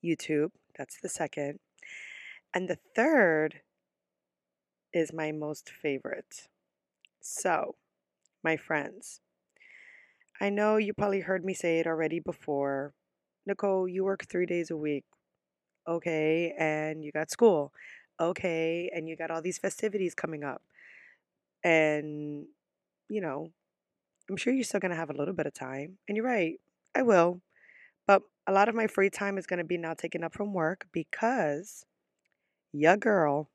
YouTube, 0.04 0.50
that's 0.76 0.98
the 1.00 1.08
second. 1.08 1.58
And 2.54 2.68
the 2.68 2.78
third 2.94 3.60
is 4.92 5.12
my 5.12 5.32
most 5.32 5.70
favorite. 5.70 6.48
So, 7.20 7.74
my 8.42 8.56
friends, 8.56 9.20
I 10.40 10.50
know 10.50 10.76
you 10.76 10.94
probably 10.94 11.20
heard 11.20 11.44
me 11.44 11.52
say 11.52 11.80
it 11.80 11.86
already 11.86 12.20
before. 12.20 12.94
Nicole, 13.44 13.88
you 13.88 14.04
work 14.04 14.24
three 14.26 14.46
days 14.46 14.70
a 14.70 14.76
week. 14.76 15.04
Okay, 15.86 16.54
and 16.58 17.04
you 17.04 17.12
got 17.12 17.30
school. 17.30 17.72
Okay, 18.20 18.90
and 18.94 19.08
you 19.08 19.16
got 19.16 19.30
all 19.30 19.42
these 19.42 19.58
festivities 19.58 20.14
coming 20.14 20.44
up. 20.44 20.62
And, 21.64 22.46
you 23.08 23.20
know, 23.20 23.50
I'm 24.28 24.36
sure 24.36 24.52
you're 24.52 24.64
still 24.64 24.80
going 24.80 24.90
to 24.90 24.96
have 24.96 25.10
a 25.10 25.16
little 25.16 25.34
bit 25.34 25.46
of 25.46 25.54
time. 25.54 25.98
And 26.06 26.16
you're 26.16 26.26
right, 26.26 26.60
I 26.94 27.02
will. 27.02 27.40
But 28.06 28.22
a 28.46 28.52
lot 28.52 28.68
of 28.68 28.74
my 28.74 28.86
free 28.86 29.10
time 29.10 29.38
is 29.38 29.46
going 29.46 29.58
to 29.58 29.64
be 29.64 29.78
now 29.78 29.94
taken 29.94 30.24
up 30.24 30.34
from 30.34 30.52
work 30.52 30.86
because 30.92 31.84
your 32.72 32.96
girl 32.96 33.50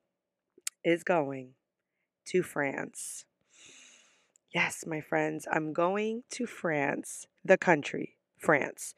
is 0.83 1.03
going 1.03 1.53
to 2.25 2.43
France. 2.43 3.25
Yes, 4.53 4.83
my 4.85 5.01
friends, 5.01 5.47
I'm 5.51 5.73
going 5.73 6.23
to 6.31 6.45
France, 6.45 7.25
the 7.43 7.57
country, 7.57 8.17
France. 8.37 8.93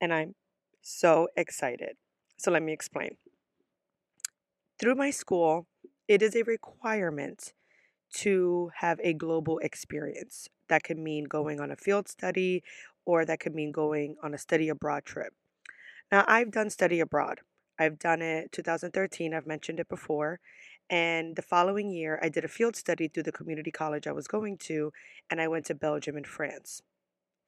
And 0.00 0.12
I'm 0.12 0.34
so 0.82 1.28
excited. 1.36 1.96
So 2.36 2.50
let 2.50 2.62
me 2.62 2.72
explain. 2.72 3.16
Through 4.80 4.96
my 4.96 5.10
school, 5.10 5.66
it 6.08 6.22
is 6.22 6.34
a 6.34 6.42
requirement 6.42 7.52
to 8.14 8.70
have 8.76 9.00
a 9.02 9.12
global 9.12 9.58
experience. 9.58 10.48
That 10.68 10.84
could 10.84 10.98
mean 10.98 11.26
mm. 11.26 11.28
going 11.28 11.60
on 11.60 11.70
a 11.70 11.76
field 11.76 12.08
study 12.08 12.62
or 13.04 13.24
that 13.24 13.40
could 13.40 13.54
mean 13.54 13.72
going 13.72 14.16
on 14.22 14.34
a 14.34 14.38
study 14.38 14.68
abroad 14.68 15.04
trip. 15.04 15.32
Now, 16.12 16.24
I've 16.26 16.50
done 16.50 16.70
study 16.70 17.00
abroad. 17.00 17.40
I've 17.78 17.98
done 17.98 18.22
it 18.22 18.52
2013, 18.52 19.32
I've 19.32 19.46
mentioned 19.46 19.80
it 19.80 19.88
before. 19.88 20.40
And 20.90 21.36
the 21.36 21.42
following 21.42 21.90
year, 21.90 22.18
I 22.22 22.28
did 22.28 22.44
a 22.44 22.48
field 22.48 22.76
study 22.76 23.08
through 23.08 23.24
the 23.24 23.32
community 23.32 23.70
college 23.70 24.06
I 24.06 24.12
was 24.12 24.26
going 24.26 24.56
to, 24.58 24.92
and 25.30 25.40
I 25.40 25.48
went 25.48 25.66
to 25.66 25.74
Belgium 25.74 26.16
and 26.16 26.26
France. 26.26 26.82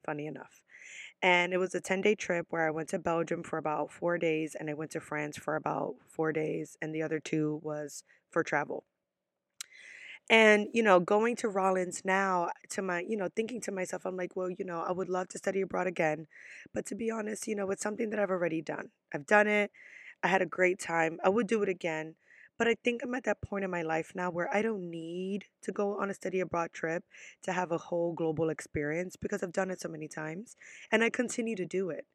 Funny 0.05 0.27
enough. 0.27 0.61
And 1.21 1.53
it 1.53 1.57
was 1.57 1.75
a 1.75 1.81
10 1.81 2.01
day 2.01 2.15
trip 2.15 2.47
where 2.49 2.67
I 2.67 2.71
went 2.71 2.89
to 2.89 2.99
Belgium 2.99 3.43
for 3.43 3.57
about 3.57 3.91
four 3.91 4.17
days 4.17 4.55
and 4.59 4.69
I 4.69 4.73
went 4.73 4.91
to 4.91 4.99
France 4.99 5.37
for 5.37 5.55
about 5.55 5.95
four 6.07 6.31
days, 6.31 6.77
and 6.81 6.93
the 6.93 7.03
other 7.03 7.19
two 7.19 7.59
was 7.63 8.03
for 8.29 8.43
travel. 8.43 8.85
And, 10.29 10.67
you 10.73 10.81
know, 10.81 10.99
going 10.99 11.35
to 11.37 11.49
Rollins 11.49 12.03
now, 12.05 12.49
to 12.69 12.81
my, 12.81 13.01
you 13.07 13.17
know, 13.17 13.27
thinking 13.35 13.59
to 13.61 13.71
myself, 13.71 14.05
I'm 14.05 14.15
like, 14.15 14.35
well, 14.35 14.49
you 14.49 14.63
know, 14.63 14.79
I 14.81 14.91
would 14.93 15.09
love 15.09 15.27
to 15.29 15.37
study 15.37 15.61
abroad 15.61 15.87
again. 15.87 16.27
But 16.73 16.85
to 16.87 16.95
be 16.95 17.11
honest, 17.11 17.47
you 17.47 17.55
know, 17.55 17.69
it's 17.71 17.83
something 17.83 18.09
that 18.11 18.19
I've 18.19 18.29
already 18.29 18.61
done. 18.61 18.91
I've 19.13 19.25
done 19.25 19.47
it. 19.47 19.71
I 20.23 20.27
had 20.27 20.41
a 20.41 20.45
great 20.45 20.79
time. 20.79 21.19
I 21.23 21.29
would 21.29 21.47
do 21.47 21.61
it 21.63 21.69
again. 21.69 22.15
But 22.57 22.67
I 22.67 22.75
think 22.75 23.01
I'm 23.03 23.15
at 23.15 23.23
that 23.23 23.41
point 23.41 23.65
in 23.65 23.71
my 23.71 23.81
life 23.81 24.11
now 24.15 24.29
where 24.29 24.53
I 24.53 24.61
don't 24.61 24.89
need 24.89 25.45
to 25.63 25.71
go 25.71 25.99
on 25.99 26.09
a 26.09 26.13
study 26.13 26.39
abroad 26.39 26.71
trip 26.73 27.03
to 27.43 27.53
have 27.53 27.71
a 27.71 27.77
whole 27.77 28.13
global 28.13 28.49
experience 28.49 29.15
because 29.15 29.41
I've 29.41 29.51
done 29.51 29.71
it 29.71 29.81
so 29.81 29.89
many 29.89 30.07
times 30.07 30.55
and 30.91 31.03
I 31.03 31.09
continue 31.09 31.55
to 31.55 31.65
do 31.65 31.89
it. 31.89 32.05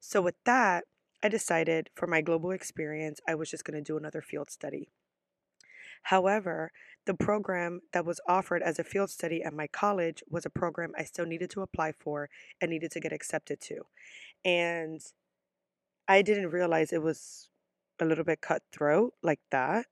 So, 0.00 0.22
with 0.22 0.36
that, 0.44 0.84
I 1.22 1.28
decided 1.28 1.90
for 1.94 2.06
my 2.06 2.20
global 2.20 2.52
experience, 2.52 3.20
I 3.26 3.34
was 3.34 3.50
just 3.50 3.64
going 3.64 3.74
to 3.76 3.82
do 3.82 3.96
another 3.96 4.22
field 4.22 4.48
study. 4.50 4.90
However, 6.06 6.70
the 7.04 7.14
program 7.14 7.80
that 7.92 8.04
was 8.04 8.20
offered 8.28 8.62
as 8.62 8.78
a 8.78 8.84
field 8.84 9.10
study 9.10 9.42
at 9.42 9.52
my 9.52 9.66
college 9.66 10.22
was 10.30 10.46
a 10.46 10.50
program 10.50 10.92
I 10.96 11.02
still 11.02 11.26
needed 11.26 11.50
to 11.50 11.62
apply 11.62 11.92
for 11.98 12.30
and 12.60 12.70
needed 12.70 12.92
to 12.92 13.00
get 13.00 13.12
accepted 13.12 13.60
to. 13.62 13.86
And 14.44 15.00
I 16.06 16.22
didn't 16.22 16.50
realize 16.50 16.92
it 16.92 17.02
was 17.02 17.48
a 17.98 18.04
little 18.04 18.22
bit 18.22 18.40
cutthroat 18.40 19.14
like 19.24 19.40
that. 19.50 19.86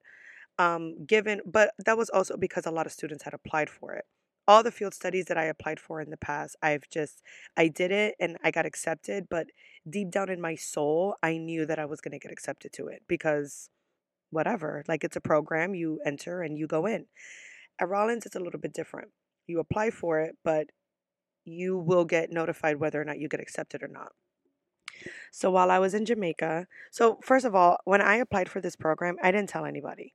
Um, 0.57 1.05
given, 1.05 1.41
but 1.45 1.73
that 1.85 1.99
was 1.99 2.11
also 2.11 2.37
because 2.37 2.65
a 2.65 2.71
lot 2.71 2.87
of 2.87 2.93
students 2.93 3.25
had 3.25 3.35
applied 3.35 3.69
for 3.69 3.95
it. 3.95 4.05
All 4.47 4.63
the 4.63 4.71
field 4.71 4.95
studies 4.95 5.25
that 5.25 5.39
I 5.39 5.47
applied 5.47 5.81
for 5.81 6.01
in 6.01 6.11
the 6.11 6.17
past, 6.17 6.55
I've 6.63 6.89
just, 6.89 7.23
I 7.57 7.67
did 7.67 7.91
it 7.91 8.15
and 8.21 8.37
I 8.45 8.53
got 8.53 8.67
accepted, 8.67 9.27
but 9.29 9.49
deep 9.91 10.13
down 10.13 10.29
in 10.29 10.41
my 10.41 10.55
soul, 10.55 11.17
I 11.25 11.39
knew 11.39 11.67
that 11.67 11.81
I 11.81 11.87
was 11.87 12.01
going 12.01 12.13
to 12.13 12.21
get 12.21 12.31
accepted 12.31 12.73
to 12.75 12.87
it 12.87 13.03
because 13.09 13.69
whatever, 14.35 14.85
like 14.89 15.05
it's 15.05 15.17
a 15.17 15.21
program, 15.21 15.75
you 15.75 16.01
enter 16.05 16.43
and 16.43 16.59
you 16.59 16.67
go 16.67 16.87
in. 16.87 17.07
At 17.81 17.89
Rollins, 17.89 18.27
it's 18.27 18.37
a 18.37 18.41
little 18.41 18.61
bit 18.61 18.75
different. 18.75 19.09
You 19.47 19.61
apply 19.61 19.91
for 19.91 20.21
it, 20.21 20.37
but 20.45 20.69
you 21.45 21.79
will 21.79 22.05
get 22.05 22.31
notified 22.31 22.77
whether 22.77 23.01
or 23.01 23.05
not 23.05 23.19
you 23.19 23.29
get 23.29 23.41
accepted 23.41 23.83
or 23.83 23.89
not. 23.89 24.13
So 25.33 25.51
while 25.51 25.71
I 25.71 25.79
was 25.79 25.95
in 25.95 26.05
Jamaica, 26.05 26.67
so 26.91 27.19
first 27.23 27.45
of 27.45 27.55
all, 27.55 27.79
when 27.85 28.01
I 28.01 28.17
applied 28.17 28.49
for 28.49 28.61
this 28.61 28.77
program, 28.77 29.17
I 29.23 29.31
didn't 29.31 29.49
tell 29.49 29.65
anybody. 29.65 30.15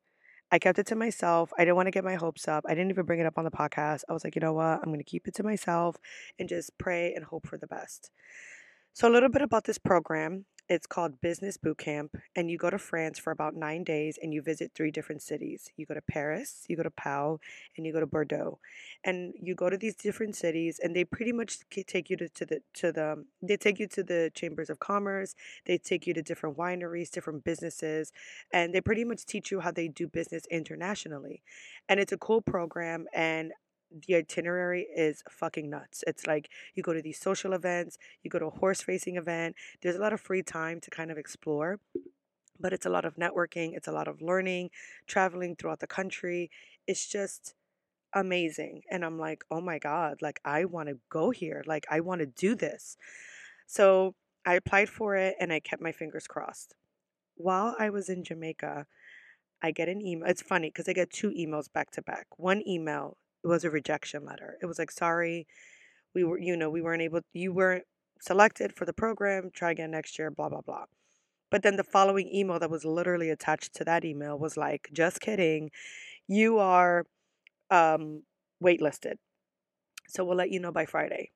I 0.51 0.57
kept 0.57 0.79
it 0.79 0.87
to 0.87 0.95
myself. 0.95 1.51
I 1.57 1.61
didn't 1.63 1.75
want 1.75 1.87
to 1.87 1.91
get 1.91 2.03
my 2.03 2.15
hopes 2.15 2.47
up. 2.47 2.63
I 2.67 2.73
didn't 2.73 2.89
even 2.89 3.05
bring 3.05 3.19
it 3.19 3.25
up 3.25 3.37
on 3.37 3.43
the 3.43 3.51
podcast. 3.51 4.01
I 4.09 4.13
was 4.13 4.23
like, 4.23 4.35
you 4.35 4.41
know 4.41 4.53
what? 4.53 4.79
I'm 4.79 4.85
going 4.85 4.97
to 4.97 5.03
keep 5.03 5.27
it 5.27 5.35
to 5.35 5.43
myself 5.43 5.97
and 6.39 6.49
just 6.49 6.75
pray 6.79 7.13
and 7.13 7.25
hope 7.25 7.47
for 7.47 7.57
the 7.57 7.67
best. 7.67 8.09
So, 8.93 9.07
a 9.07 9.13
little 9.13 9.29
bit 9.29 9.43
about 9.43 9.65
this 9.65 9.77
program. 9.77 10.45
It's 10.69 10.85
called 10.85 11.19
Business 11.19 11.57
Boot 11.57 11.79
Camp, 11.79 12.15
and 12.35 12.51
you 12.51 12.55
go 12.55 12.69
to 12.69 12.77
France 12.77 13.17
for 13.17 13.31
about 13.31 13.55
nine 13.55 13.83
days 13.83 14.19
and 14.21 14.31
you 14.31 14.43
visit 14.43 14.71
three 14.75 14.91
different 14.91 15.23
cities. 15.23 15.71
You 15.77 15.87
go 15.87 15.95
to 15.95 16.01
Paris, 16.01 16.65
you 16.69 16.77
go 16.77 16.83
to 16.83 16.91
Pau, 16.91 17.39
and 17.75 17.87
you 17.87 17.91
go 17.91 17.99
to 17.99 18.05
Bordeaux. 18.05 18.59
And 19.03 19.33
you 19.41 19.55
go 19.55 19.71
to 19.71 19.77
these 19.77 19.95
different 19.95 20.35
cities, 20.35 20.79
and 20.81 20.95
they 20.95 21.03
pretty 21.05 21.31
much 21.31 21.57
take 21.87 22.11
you 22.11 22.17
to, 22.17 22.29
to 22.29 22.45
the 22.45 22.61
to 22.75 22.91
the 22.91 23.25
they 23.41 23.57
take 23.57 23.79
you 23.79 23.87
to 23.87 24.03
the 24.03 24.31
chambers 24.35 24.69
of 24.69 24.77
commerce. 24.77 25.33
They 25.65 25.79
take 25.79 26.05
you 26.05 26.13
to 26.13 26.21
different 26.21 26.55
wineries, 26.55 27.09
different 27.09 27.43
businesses, 27.43 28.13
and 28.53 28.71
they 28.71 28.81
pretty 28.81 29.03
much 29.03 29.25
teach 29.25 29.49
you 29.49 29.61
how 29.61 29.71
they 29.71 29.87
do 29.87 30.07
business 30.07 30.45
internationally. 30.51 31.41
And 31.87 31.99
it's 31.99 32.11
a 32.11 32.17
cool 32.17 32.41
program, 32.41 33.07
and 33.11 33.53
the 33.91 34.15
itinerary 34.15 34.87
is 34.95 35.23
fucking 35.29 35.69
nuts. 35.69 36.03
It's 36.05 36.27
like 36.27 36.49
you 36.75 36.83
go 36.83 36.93
to 36.93 37.01
these 37.01 37.19
social 37.19 37.53
events, 37.53 37.97
you 38.23 38.29
go 38.29 38.39
to 38.39 38.47
a 38.47 38.59
horse 38.59 38.87
racing 38.87 39.17
event. 39.17 39.55
There's 39.81 39.95
a 39.95 40.01
lot 40.01 40.13
of 40.13 40.21
free 40.21 40.43
time 40.43 40.79
to 40.81 40.89
kind 40.89 41.11
of 41.11 41.17
explore, 41.17 41.79
but 42.59 42.73
it's 42.73 42.85
a 42.85 42.89
lot 42.89 43.05
of 43.05 43.15
networking, 43.15 43.75
it's 43.75 43.87
a 43.87 43.91
lot 43.91 44.07
of 44.07 44.21
learning, 44.21 44.69
traveling 45.07 45.55
throughout 45.55 45.79
the 45.79 45.87
country. 45.87 46.51
It's 46.87 47.07
just 47.07 47.55
amazing. 48.13 48.81
And 48.89 49.05
I'm 49.05 49.19
like, 49.19 49.43
oh 49.51 49.61
my 49.61 49.79
God, 49.79 50.21
like 50.21 50.39
I 50.45 50.65
want 50.65 50.89
to 50.89 50.97
go 51.09 51.31
here. 51.31 51.63
Like 51.65 51.85
I 51.89 51.99
want 51.99 52.19
to 52.21 52.25
do 52.25 52.55
this. 52.55 52.97
So 53.67 54.15
I 54.45 54.55
applied 54.55 54.89
for 54.89 55.15
it 55.15 55.35
and 55.39 55.51
I 55.53 55.59
kept 55.59 55.81
my 55.81 55.91
fingers 55.91 56.27
crossed. 56.27 56.75
While 57.35 57.75
I 57.79 57.89
was 57.89 58.09
in 58.09 58.23
Jamaica, 58.23 58.85
I 59.61 59.71
get 59.71 59.89
an 59.89 60.01
email. 60.01 60.29
It's 60.29 60.41
funny 60.41 60.69
because 60.69 60.87
I 60.87 60.93
get 60.93 61.11
two 61.11 61.31
emails 61.31 61.71
back 61.71 61.91
to 61.91 62.01
back. 62.01 62.27
One 62.37 62.63
email 62.67 63.17
it 63.43 63.47
was 63.47 63.63
a 63.63 63.69
rejection 63.69 64.25
letter. 64.25 64.57
It 64.61 64.65
was 64.65 64.79
like, 64.79 64.91
sorry, 64.91 65.47
we 66.13 66.23
were, 66.23 66.39
you 66.39 66.57
know, 66.57 66.69
we 66.69 66.81
weren't 66.81 67.01
able, 67.01 67.21
you 67.33 67.53
weren't 67.53 67.85
selected 68.21 68.73
for 68.75 68.85
the 68.85 68.93
program. 68.93 69.49
Try 69.53 69.71
again 69.71 69.91
next 69.91 70.19
year, 70.19 70.31
blah, 70.31 70.49
blah, 70.49 70.61
blah. 70.61 70.85
But 71.51 71.63
then 71.63 71.77
the 71.77 71.83
following 71.83 72.29
email 72.33 72.59
that 72.59 72.69
was 72.69 72.85
literally 72.85 73.29
attached 73.29 73.73
to 73.75 73.85
that 73.85 74.05
email 74.05 74.37
was 74.37 74.55
like, 74.57 74.89
just 74.93 75.19
kidding. 75.19 75.71
You 76.27 76.59
are 76.59 77.05
um, 77.71 78.23
waitlisted. 78.63 79.15
So 80.07 80.23
we'll 80.23 80.37
let 80.37 80.51
you 80.51 80.59
know 80.59 80.71
by 80.71 80.85
Friday. 80.85 81.31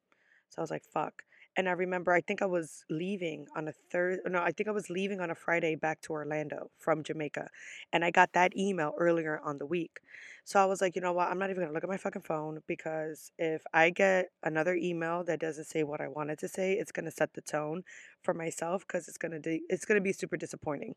So 0.49 0.59
I 0.59 0.61
was 0.61 0.71
like, 0.71 0.83
fuck. 0.83 1.23
And 1.55 1.69
I 1.69 1.73
remember, 1.73 2.11
I 2.11 2.21
think 2.21 2.41
I 2.41 2.45
was 2.45 2.83
leaving 2.89 3.47
on 3.55 3.67
a 3.67 3.73
third, 3.91 4.19
no, 4.25 4.39
I 4.39 4.51
think 4.51 4.67
I 4.67 4.71
was 4.71 4.89
leaving 4.89 5.19
on 5.19 5.29
a 5.29 5.35
Friday 5.35 5.75
back 5.75 6.01
to 6.01 6.13
Orlando 6.13 6.71
from 6.79 7.03
Jamaica. 7.03 7.49
And 7.91 8.03
I 8.03 8.11
got 8.11 8.33
that 8.33 8.57
email 8.57 8.93
earlier 8.97 9.39
on 9.43 9.59
the 9.59 9.65
week. 9.65 9.99
So 10.45 10.59
I 10.59 10.65
was 10.65 10.81
like, 10.81 10.95
you 10.95 11.01
know 11.01 11.13
what? 11.13 11.29
I'm 11.29 11.37
not 11.37 11.51
even 11.51 11.65
to 11.65 11.71
look 11.71 11.83
at 11.83 11.89
my 11.89 11.97
fucking 11.97 12.23
phone 12.23 12.61
because 12.67 13.31
if 13.37 13.63
I 13.73 13.91
get 13.91 14.31
another 14.43 14.75
email 14.75 15.23
that 15.25 15.39
doesn't 15.39 15.65
say 15.65 15.83
what 15.83 16.01
I 16.01 16.07
wanted 16.07 16.39
to 16.39 16.47
say, 16.47 16.73
it's 16.73 16.91
to 16.91 17.11
set 17.11 17.33
the 17.33 17.41
tone 17.41 17.83
for 18.21 18.33
myself 18.33 18.85
because 18.87 19.07
it's 19.07 19.17
to 19.17 19.39
de- 19.39 19.61
it's 19.69 19.85
to 19.85 20.01
be 20.01 20.11
super 20.11 20.37
disappointing. 20.37 20.95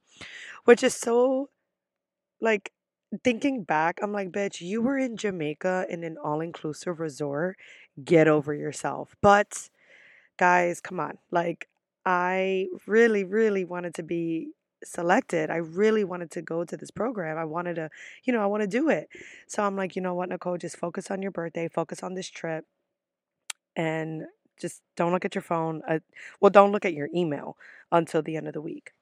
Which 0.64 0.82
is 0.82 0.94
so 0.94 1.50
like 2.40 2.72
thinking 3.22 3.62
back, 3.62 4.00
I'm 4.02 4.12
like, 4.12 4.30
bitch, 4.32 4.60
you 4.60 4.82
were 4.82 4.98
in 4.98 5.16
Jamaica 5.16 5.86
in 5.88 6.02
an 6.02 6.16
all-inclusive 6.22 6.98
resort. 6.98 7.56
Get 8.02 8.28
over 8.28 8.52
yourself. 8.52 9.14
But 9.20 9.68
guys, 10.36 10.80
come 10.80 11.00
on. 11.00 11.18
Like, 11.30 11.68
I 12.04 12.68
really, 12.86 13.24
really 13.24 13.64
wanted 13.64 13.94
to 13.94 14.02
be 14.02 14.50
selected. 14.84 15.50
I 15.50 15.56
really 15.56 16.04
wanted 16.04 16.30
to 16.32 16.42
go 16.42 16.64
to 16.64 16.76
this 16.76 16.90
program. 16.90 17.38
I 17.38 17.44
wanted 17.44 17.76
to, 17.76 17.90
you 18.24 18.32
know, 18.32 18.42
I 18.42 18.46
want 18.46 18.62
to 18.62 18.66
do 18.68 18.88
it. 18.88 19.08
So 19.46 19.62
I'm 19.62 19.76
like, 19.76 19.96
you 19.96 20.02
know 20.02 20.14
what, 20.14 20.28
Nicole, 20.28 20.58
just 20.58 20.76
focus 20.78 21.10
on 21.10 21.22
your 21.22 21.30
birthday, 21.32 21.68
focus 21.68 22.02
on 22.02 22.14
this 22.14 22.28
trip, 22.28 22.64
and 23.74 24.24
just 24.60 24.82
don't 24.96 25.12
look 25.12 25.24
at 25.24 25.34
your 25.34 25.42
phone. 25.42 25.82
Uh, 25.88 25.98
well, 26.40 26.50
don't 26.50 26.72
look 26.72 26.84
at 26.84 26.94
your 26.94 27.08
email 27.14 27.56
until 27.92 28.22
the 28.22 28.36
end 28.36 28.46
of 28.46 28.54
the 28.54 28.60
week. 28.60 28.92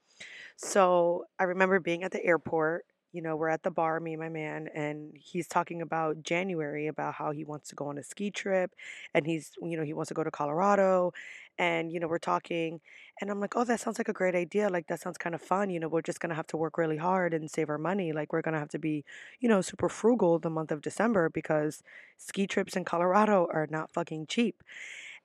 So 0.57 1.27
I 1.39 1.45
remember 1.45 1.81
being 1.81 2.05
at 2.05 2.13
the 2.13 2.25
airport 2.25 2.85
you 3.15 3.23
know, 3.23 3.37
we're 3.37 3.49
at 3.49 3.63
the 3.63 3.71
bar, 3.71 4.01
me 4.01 4.15
and 4.15 4.21
my 4.21 4.29
man, 4.29 4.69
and 4.75 5.13
he's 5.17 5.49
talking 5.49 5.81
about 5.83 6.23
January, 6.23 6.89
about 6.89 7.15
how 7.15 7.31
he 7.33 7.45
wants 7.45 7.69
to 7.71 7.77
go 7.77 7.87
on 7.89 7.99
a 7.99 8.03
ski 8.03 8.31
trip 8.31 8.73
and 9.15 9.27
he's, 9.27 9.53
you 9.63 9.77
know, 9.77 9.85
he 9.85 9.95
wants 9.95 10.09
to 10.09 10.15
go 10.15 10.25
to 10.25 10.31
Colorado. 10.31 11.13
And, 11.59 11.93
you 11.93 12.01
know, 12.01 12.09
we're 12.09 12.19
talking, 12.19 12.81
and 13.21 13.31
I'm 13.31 13.41
like, 13.41 13.57
oh, 13.57 13.65
that 13.65 13.79
sounds 13.81 13.99
like 13.99 14.09
a 14.09 14.13
great 14.13 14.35
idea. 14.35 14.69
Like, 14.69 14.89
that 14.89 15.01
sounds 15.01 15.19
kind 15.19 15.35
of 15.35 15.41
fun. 15.41 15.71
You 15.71 15.79
know, 15.81 15.89
we're 15.89 16.03
just 16.03 16.19
going 16.21 16.31
to 16.31 16.37
have 16.37 16.49
to 16.49 16.57
work 16.57 16.77
really 16.79 16.97
hard 16.97 17.33
and 17.33 17.49
save 17.51 17.71
our 17.71 17.79
money. 17.79 18.13
Like, 18.13 18.33
we're 18.33 18.43
going 18.43 18.55
to 18.55 18.59
have 18.59 18.71
to 18.71 18.79
be, 18.79 19.05
you 19.41 19.49
know, 19.49 19.61
super 19.61 19.89
frugal 19.89 20.39
the 20.41 20.51
month 20.51 20.73
of 20.73 20.83
December 20.83 21.29
because 21.31 21.83
ski 22.19 22.47
trips 22.49 22.77
in 22.77 22.85
Colorado 22.85 23.47
are 23.53 23.69
not 23.71 23.93
fucking 23.93 24.27
cheap. 24.27 24.63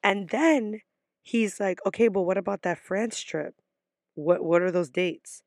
And 0.03 0.29
then 0.29 0.81
he's 1.23 1.59
like, 1.59 1.79
okay, 1.85 2.07
but 2.09 2.21
what 2.23 2.37
about 2.37 2.63
that 2.63 2.79
France 2.79 3.19
trip? 3.21 3.55
What, 4.15 4.43
what 4.43 4.61
are 4.61 4.71
those 4.71 4.89
dates? 4.89 5.43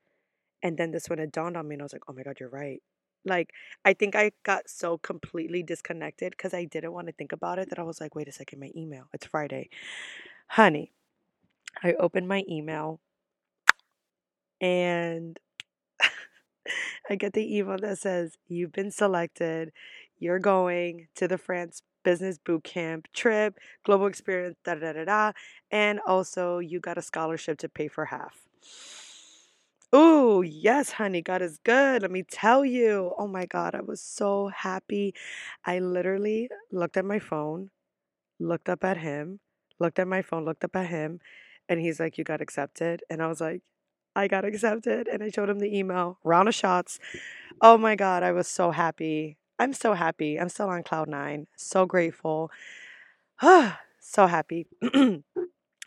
And 0.62 0.76
then 0.76 0.90
this 0.92 1.09
one 1.09 1.19
it 1.19 1.33
dawned 1.33 1.57
on 1.57 1.69
me 1.69 1.75
and 1.75 1.83
I 1.83 1.85
was 1.85 1.92
like, 1.92 2.04
oh 2.09 2.12
my 2.12 2.23
God, 2.23 2.38
you're 2.40 2.49
right. 2.49 2.83
Like, 3.25 3.50
I 3.85 3.92
think 3.95 4.16
I 4.16 4.33
got 4.42 4.69
so 4.69 4.99
completely 4.99 5.62
disconnected 5.62 6.33
because 6.33 6.54
I 6.54 6.64
didn't 6.64 6.92
want 6.92 7.07
to 7.07 7.12
think 7.12 7.33
about 7.33 7.59
it 7.59 7.71
that 7.71 7.78
I 7.78 7.83
was 7.83 8.00
like, 8.00 8.14
wait 8.14 8.28
a 8.28 8.33
second, 8.33 8.61
my 8.61 8.71
email. 8.76 9.04
It's 9.12 9.26
Friday. 9.26 9.71
Honey, 10.49 10.92
I 11.83 11.95
opened 11.95 12.28
my 12.28 12.45
email 12.49 13.00
and 14.61 15.38
I 17.11 17.16
get 17.16 17.33
the 17.33 17.57
email 17.57 17.78
that 17.78 17.99
says, 17.99 18.37
You've 18.49 18.73
been 18.73 18.90
selected. 18.90 19.73
You're 20.19 20.38
going 20.38 21.09
to 21.16 21.28
the 21.28 21.38
France 21.38 21.83
business 22.04 22.38
boot 22.38 22.64
camp 22.64 23.09
trip, 23.12 23.59
global 23.85 24.07
experience, 24.07 24.57
da 24.64 24.75
da 24.75 24.92
da 24.92 25.04
da. 25.04 25.33
And 25.71 26.00
also, 26.07 26.59
you 26.59 26.81
got 26.81 26.99
a 26.99 27.02
scholarship 27.02 27.59
to 27.59 27.69
pay 27.69 27.88
for 27.88 28.07
half. 28.07 28.42
Oh, 30.35 30.41
yes, 30.41 30.93
honey, 30.93 31.21
God 31.21 31.43
is 31.43 31.59
good. 31.59 32.01
Let 32.01 32.11
me 32.11 32.23
tell 32.23 32.65
you. 32.65 33.12
Oh 33.19 33.27
my 33.27 33.45
God, 33.45 33.75
I 33.75 33.83
was 33.83 34.01
so 34.01 34.49
happy. 34.49 35.15
I 35.62 35.79
literally 35.79 36.49
looked 36.71 36.97
at 36.97 37.05
my 37.05 37.19
phone, 37.19 37.69
looked 38.41 38.69
up 38.71 38.85
at 38.85 38.99
him, 38.99 39.41
looked 39.79 39.99
at 39.99 40.09
my 40.09 40.23
phone, 40.23 40.45
looked 40.47 40.65
up 40.65 40.77
at 40.77 40.89
him, 40.89 41.21
and 41.69 41.81
he's 41.81 42.01
like, 42.01 42.19
You 42.19 42.25
got 42.25 42.41
accepted. 42.41 43.03
And 43.11 43.23
I 43.23 43.29
was 43.29 43.43
like, 43.43 43.62
I 44.17 44.29
got 44.29 44.45
accepted. 44.47 45.09
And 45.09 45.23
I 45.23 45.31
showed 45.31 45.51
him 45.51 45.61
the 45.61 45.77
email, 45.79 46.19
round 46.25 46.49
of 46.49 46.55
shots. 46.55 46.99
Oh 47.61 47.79
my 47.79 47.97
God, 47.97 48.23
I 48.23 48.33
was 48.33 48.49
so 48.49 48.73
happy. 48.73 49.39
I'm 49.59 49.75
so 49.75 49.95
happy. 49.95 50.41
I'm 50.41 50.49
still 50.51 50.69
on 50.71 50.83
cloud 50.85 51.09
nine. 51.09 51.47
So 51.57 51.87
grateful. 51.87 52.51
so 54.01 54.27
happy. 54.29 54.67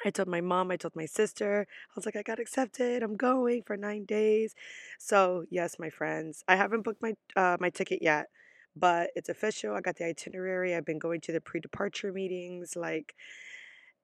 I 0.06 0.12
told 0.12 0.28
my 0.30 0.42
mom, 0.42 0.72
I 0.72 0.78
told 0.78 0.96
my 0.96 1.08
sister, 1.08 1.68
I 1.70 1.94
was 1.96 2.06
like, 2.06 2.16
I 2.16 2.22
got 2.22 2.40
accepted. 2.40 3.02
I'm 3.04 3.18
going 3.18 3.64
for 3.64 3.76
nine 3.76 4.06
days. 4.06 4.54
So 5.00 5.46
yes, 5.50 5.78
my 5.80 5.90
friends, 5.90 6.44
I 6.48 6.56
haven't 6.56 6.84
booked 6.84 7.02
my 7.02 7.16
uh, 7.36 7.58
my 7.60 7.72
ticket 7.72 8.02
yet, 8.04 8.28
but 8.76 9.10
it's 9.16 9.30
official. 9.30 9.76
I 9.76 9.82
got 9.82 9.98
the 9.98 10.06
itinerary. 10.06 10.76
I've 10.76 10.86
been 10.86 11.00
going 11.00 11.22
to 11.22 11.32
the 11.34 11.42
pre-departure 11.42 12.14
meetings. 12.14 12.76
Like, 12.76 13.16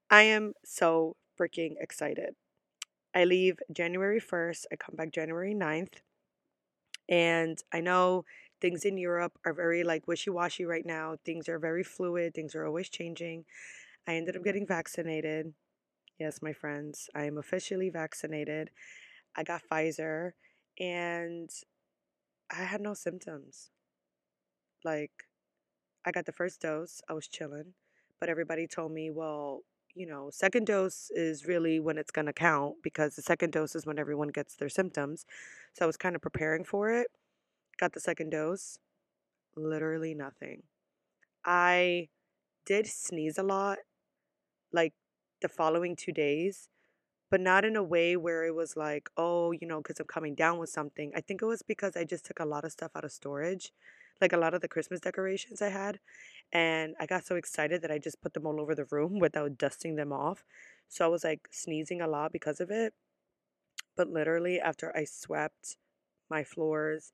I 0.09 0.23
am 0.23 0.53
so 0.65 1.15
freaking 1.39 1.75
excited. 1.79 2.35
I 3.15 3.25
leave 3.25 3.59
January 3.71 4.19
1st. 4.19 4.65
I 4.71 4.77
come 4.77 4.95
back 4.95 5.11
January 5.11 5.53
9th. 5.55 6.01
And 7.09 7.57
I 7.73 7.81
know 7.81 8.25
things 8.61 8.85
in 8.85 8.97
Europe 8.97 9.33
are 9.45 9.53
very 9.53 9.83
like 9.83 10.07
wishy-washy 10.07 10.65
right 10.65 10.85
now. 10.85 11.17
Things 11.25 11.49
are 11.49 11.59
very 11.59 11.83
fluid. 11.83 12.33
Things 12.33 12.55
are 12.55 12.65
always 12.65 12.89
changing. 12.89 13.45
I 14.07 14.15
ended 14.15 14.35
up 14.37 14.43
getting 14.43 14.67
vaccinated. 14.67 15.53
Yes, 16.21 16.39
my 16.39 16.53
friends, 16.53 17.09
I 17.15 17.23
am 17.23 17.39
officially 17.39 17.89
vaccinated. 17.89 18.69
I 19.35 19.41
got 19.41 19.63
Pfizer 19.67 20.33
and 20.79 21.49
I 22.51 22.63
had 22.65 22.79
no 22.79 22.93
symptoms. 22.93 23.71
Like, 24.85 25.09
I 26.05 26.11
got 26.11 26.27
the 26.27 26.31
first 26.31 26.61
dose, 26.61 27.01
I 27.09 27.13
was 27.13 27.27
chilling, 27.27 27.73
but 28.19 28.29
everybody 28.29 28.67
told 28.67 28.91
me, 28.91 29.09
well, 29.09 29.61
you 29.95 30.05
know, 30.05 30.29
second 30.31 30.67
dose 30.67 31.09
is 31.09 31.47
really 31.47 31.79
when 31.79 31.97
it's 31.97 32.11
going 32.11 32.27
to 32.27 32.33
count 32.33 32.75
because 32.83 33.15
the 33.15 33.23
second 33.23 33.51
dose 33.53 33.75
is 33.75 33.87
when 33.87 33.97
everyone 33.97 34.27
gets 34.27 34.55
their 34.55 34.69
symptoms. 34.69 35.25
So 35.73 35.85
I 35.85 35.87
was 35.87 35.97
kind 35.97 36.15
of 36.15 36.21
preparing 36.21 36.63
for 36.63 36.91
it. 36.91 37.07
Got 37.79 37.93
the 37.93 37.99
second 37.99 38.29
dose, 38.29 38.77
literally 39.55 40.13
nothing. 40.13 40.61
I 41.43 42.09
did 42.67 42.85
sneeze 42.85 43.39
a 43.39 43.43
lot, 43.43 43.79
like 44.71 44.93
the 45.41 45.49
following 45.49 45.95
two 45.95 46.11
days, 46.11 46.69
but 47.29 47.41
not 47.41 47.65
in 47.65 47.75
a 47.75 47.83
way 47.83 48.17
where 48.17 48.45
it 48.45 48.55
was 48.55 48.77
like, 48.77 49.09
oh, 49.17 49.51
you 49.51 49.67
know, 49.67 49.79
because 49.79 49.99
I'm 49.99 50.07
coming 50.07 50.35
down 50.35 50.57
with 50.59 50.69
something. 50.69 51.11
I 51.15 51.21
think 51.21 51.41
it 51.41 51.45
was 51.45 51.61
because 51.63 51.95
I 51.97 52.03
just 52.05 52.25
took 52.25 52.39
a 52.39 52.45
lot 52.45 52.65
of 52.65 52.71
stuff 52.73 52.91
out 52.95 53.05
of 53.05 53.11
storage, 53.11 53.73
like 54.21 54.33
a 54.33 54.37
lot 54.37 54.53
of 54.53 54.61
the 54.61 54.67
Christmas 54.67 54.99
decorations 55.01 55.61
I 55.61 55.69
had. 55.69 55.99
And 56.53 56.95
I 56.99 57.05
got 57.05 57.25
so 57.25 57.35
excited 57.35 57.81
that 57.81 57.91
I 57.91 57.97
just 57.99 58.21
put 58.21 58.33
them 58.33 58.45
all 58.47 58.61
over 58.61 58.75
the 58.75 58.85
room 58.91 59.19
without 59.21 59.57
dusting 59.57 59.95
them 59.95 60.13
off. 60.13 60.43
So 60.89 61.05
I 61.05 61.09
was 61.09 61.23
like 61.23 61.47
sneezing 61.51 62.01
a 62.01 62.07
lot 62.07 62.31
because 62.33 62.59
of 62.59 62.71
it. 62.71 62.93
But 63.95 64.09
literally, 64.09 64.59
after 64.59 64.95
I 64.95 65.05
swept 65.05 65.77
my 66.29 66.43
floors, 66.43 67.13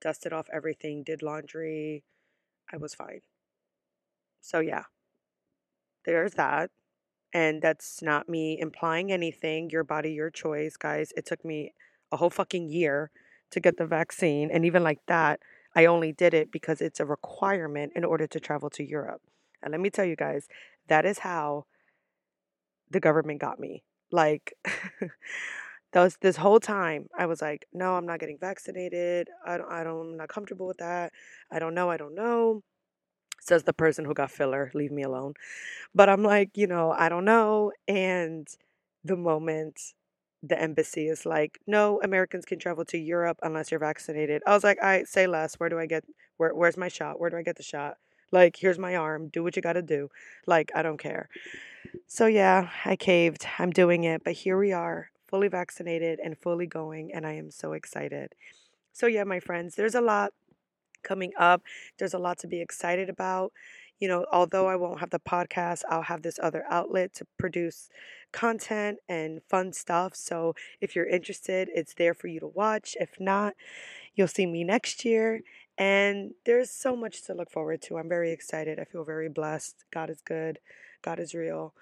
dusted 0.00 0.32
off 0.32 0.48
everything, 0.52 1.02
did 1.04 1.22
laundry, 1.22 2.04
I 2.72 2.76
was 2.76 2.94
fine. 2.94 3.22
So, 4.40 4.60
yeah, 4.60 4.84
there's 6.04 6.34
that. 6.34 6.70
And 7.34 7.60
that's 7.60 8.00
not 8.00 8.28
me 8.28 8.58
implying 8.60 9.10
anything. 9.10 9.68
Your 9.68 9.82
body, 9.82 10.12
your 10.12 10.30
choice, 10.30 10.76
guys. 10.76 11.12
It 11.16 11.26
took 11.26 11.44
me 11.44 11.74
a 12.12 12.16
whole 12.16 12.30
fucking 12.30 12.68
year 12.68 13.10
to 13.50 13.60
get 13.60 13.76
the 13.76 13.86
vaccine. 13.86 14.50
And 14.52 14.64
even 14.64 14.84
like 14.84 15.00
that, 15.08 15.40
I 15.74 15.86
only 15.86 16.12
did 16.12 16.32
it 16.32 16.52
because 16.52 16.80
it's 16.80 17.00
a 17.00 17.04
requirement 17.04 17.92
in 17.96 18.04
order 18.04 18.28
to 18.28 18.38
travel 18.38 18.70
to 18.70 18.84
Europe. 18.84 19.20
And 19.62 19.72
let 19.72 19.80
me 19.80 19.90
tell 19.90 20.04
you 20.04 20.14
guys, 20.14 20.46
that 20.86 21.04
is 21.04 21.18
how 21.20 21.66
the 22.88 23.00
government 23.00 23.40
got 23.40 23.58
me. 23.58 23.82
Like, 24.12 24.54
those 25.92 26.16
this 26.20 26.36
whole 26.36 26.60
time 26.60 27.08
I 27.18 27.26
was 27.26 27.42
like, 27.42 27.66
no, 27.72 27.96
I'm 27.96 28.06
not 28.06 28.20
getting 28.20 28.38
vaccinated. 28.38 29.28
I 29.44 29.56
don't, 29.56 29.72
I 29.72 29.82
don't, 29.82 30.10
I'm 30.12 30.16
not 30.16 30.28
comfortable 30.28 30.68
with 30.68 30.78
that. 30.78 31.12
I 31.50 31.58
don't 31.58 31.74
know. 31.74 31.90
I 31.90 31.96
don't 31.96 32.14
know 32.14 32.62
says 33.40 33.64
the 33.64 33.72
person 33.72 34.04
who 34.04 34.14
got 34.14 34.30
filler, 34.30 34.70
leave 34.74 34.92
me 34.92 35.02
alone. 35.02 35.34
But 35.94 36.08
I'm 36.08 36.22
like, 36.22 36.56
you 36.56 36.66
know, 36.66 36.92
I 36.92 37.08
don't 37.08 37.24
know. 37.24 37.72
And 37.86 38.48
the 39.04 39.16
moment 39.16 39.94
the 40.42 40.60
embassy 40.60 41.08
is 41.08 41.24
like, 41.24 41.58
no, 41.66 42.00
Americans 42.02 42.44
can 42.44 42.58
travel 42.58 42.84
to 42.86 42.98
Europe 42.98 43.38
unless 43.42 43.70
you're 43.70 43.80
vaccinated. 43.80 44.42
I 44.46 44.54
was 44.54 44.64
like, 44.64 44.82
I 44.82 45.04
say 45.04 45.26
less. 45.26 45.54
Where 45.54 45.68
do 45.68 45.78
I 45.78 45.86
get 45.86 46.04
where 46.36 46.54
where's 46.54 46.76
my 46.76 46.88
shot? 46.88 47.18
Where 47.18 47.30
do 47.30 47.36
I 47.36 47.42
get 47.42 47.56
the 47.56 47.62
shot? 47.62 47.96
Like, 48.30 48.56
here's 48.56 48.78
my 48.78 48.96
arm. 48.96 49.28
Do 49.28 49.42
what 49.42 49.56
you 49.56 49.62
gotta 49.62 49.82
do. 49.82 50.10
Like, 50.46 50.72
I 50.74 50.82
don't 50.82 50.98
care. 50.98 51.28
So 52.06 52.26
yeah, 52.26 52.70
I 52.84 52.96
caved. 52.96 53.46
I'm 53.58 53.70
doing 53.70 54.04
it. 54.04 54.24
But 54.24 54.34
here 54.34 54.58
we 54.58 54.72
are, 54.72 55.10
fully 55.28 55.48
vaccinated 55.48 56.18
and 56.22 56.36
fully 56.36 56.66
going, 56.66 57.12
and 57.12 57.26
I 57.26 57.34
am 57.34 57.50
so 57.50 57.72
excited. 57.72 58.34
So 58.92 59.06
yeah, 59.06 59.24
my 59.24 59.40
friends, 59.40 59.76
there's 59.76 59.94
a 59.94 60.00
lot 60.00 60.32
coming 61.04 61.32
up. 61.38 61.62
There's 61.98 62.14
a 62.14 62.18
lot 62.18 62.38
to 62.38 62.48
be 62.48 62.60
excited 62.60 63.08
about. 63.08 63.52
You 64.00 64.08
know, 64.08 64.26
although 64.32 64.66
I 64.66 64.76
won't 64.76 65.00
have 65.00 65.10
the 65.10 65.20
podcast, 65.20 65.82
I'll 65.88 66.02
have 66.02 66.22
this 66.22 66.40
other 66.42 66.64
outlet 66.68 67.14
to 67.14 67.26
produce 67.38 67.88
content 68.32 68.98
and 69.08 69.40
fun 69.48 69.72
stuff. 69.72 70.16
So 70.16 70.54
if 70.80 70.96
you're 70.96 71.06
interested, 71.06 71.68
it's 71.72 71.94
there 71.94 72.12
for 72.12 72.26
you 72.26 72.40
to 72.40 72.48
watch. 72.48 72.96
If 72.98 73.20
not, 73.20 73.54
you'll 74.14 74.26
see 74.26 74.46
me 74.46 74.64
next 74.64 75.04
year. 75.04 75.42
And 75.78 76.32
there's 76.44 76.70
so 76.70 76.96
much 76.96 77.22
to 77.26 77.34
look 77.34 77.50
forward 77.50 77.82
to. 77.82 77.96
I'm 77.98 78.08
very 78.08 78.32
excited. 78.32 78.78
I 78.78 78.84
feel 78.84 79.04
very 79.04 79.28
blessed. 79.28 79.84
God 79.92 80.10
is 80.10 80.20
good, 80.20 80.58
God 81.02 81.20
is 81.20 81.34
real. 81.34 81.74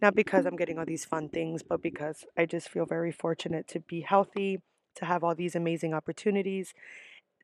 Not 0.00 0.14
because 0.14 0.46
I'm 0.46 0.56
getting 0.56 0.78
all 0.78 0.84
these 0.84 1.04
fun 1.04 1.28
things, 1.28 1.64
but 1.64 1.82
because 1.82 2.24
I 2.36 2.46
just 2.46 2.68
feel 2.68 2.86
very 2.86 3.10
fortunate 3.10 3.66
to 3.68 3.80
be 3.80 4.02
healthy, 4.02 4.60
to 4.94 5.04
have 5.04 5.24
all 5.24 5.34
these 5.34 5.56
amazing 5.56 5.92
opportunities, 5.92 6.72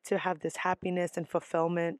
to 0.05 0.17
have 0.17 0.39
this 0.39 0.57
happiness 0.57 1.11
and 1.17 1.27
fulfillment. 1.27 1.99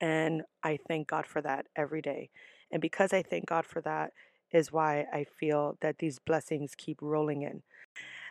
And 0.00 0.42
I 0.62 0.78
thank 0.88 1.08
God 1.08 1.26
for 1.26 1.40
that 1.42 1.66
every 1.76 2.02
day. 2.02 2.30
And 2.70 2.80
because 2.80 3.12
I 3.12 3.22
thank 3.22 3.46
God 3.46 3.64
for 3.66 3.80
that, 3.82 4.12
is 4.52 4.72
why 4.72 5.06
I 5.12 5.24
feel 5.24 5.78
that 5.80 5.98
these 5.98 6.18
blessings 6.18 6.74
keep 6.76 7.00
rolling 7.00 7.42
in. 7.42 7.62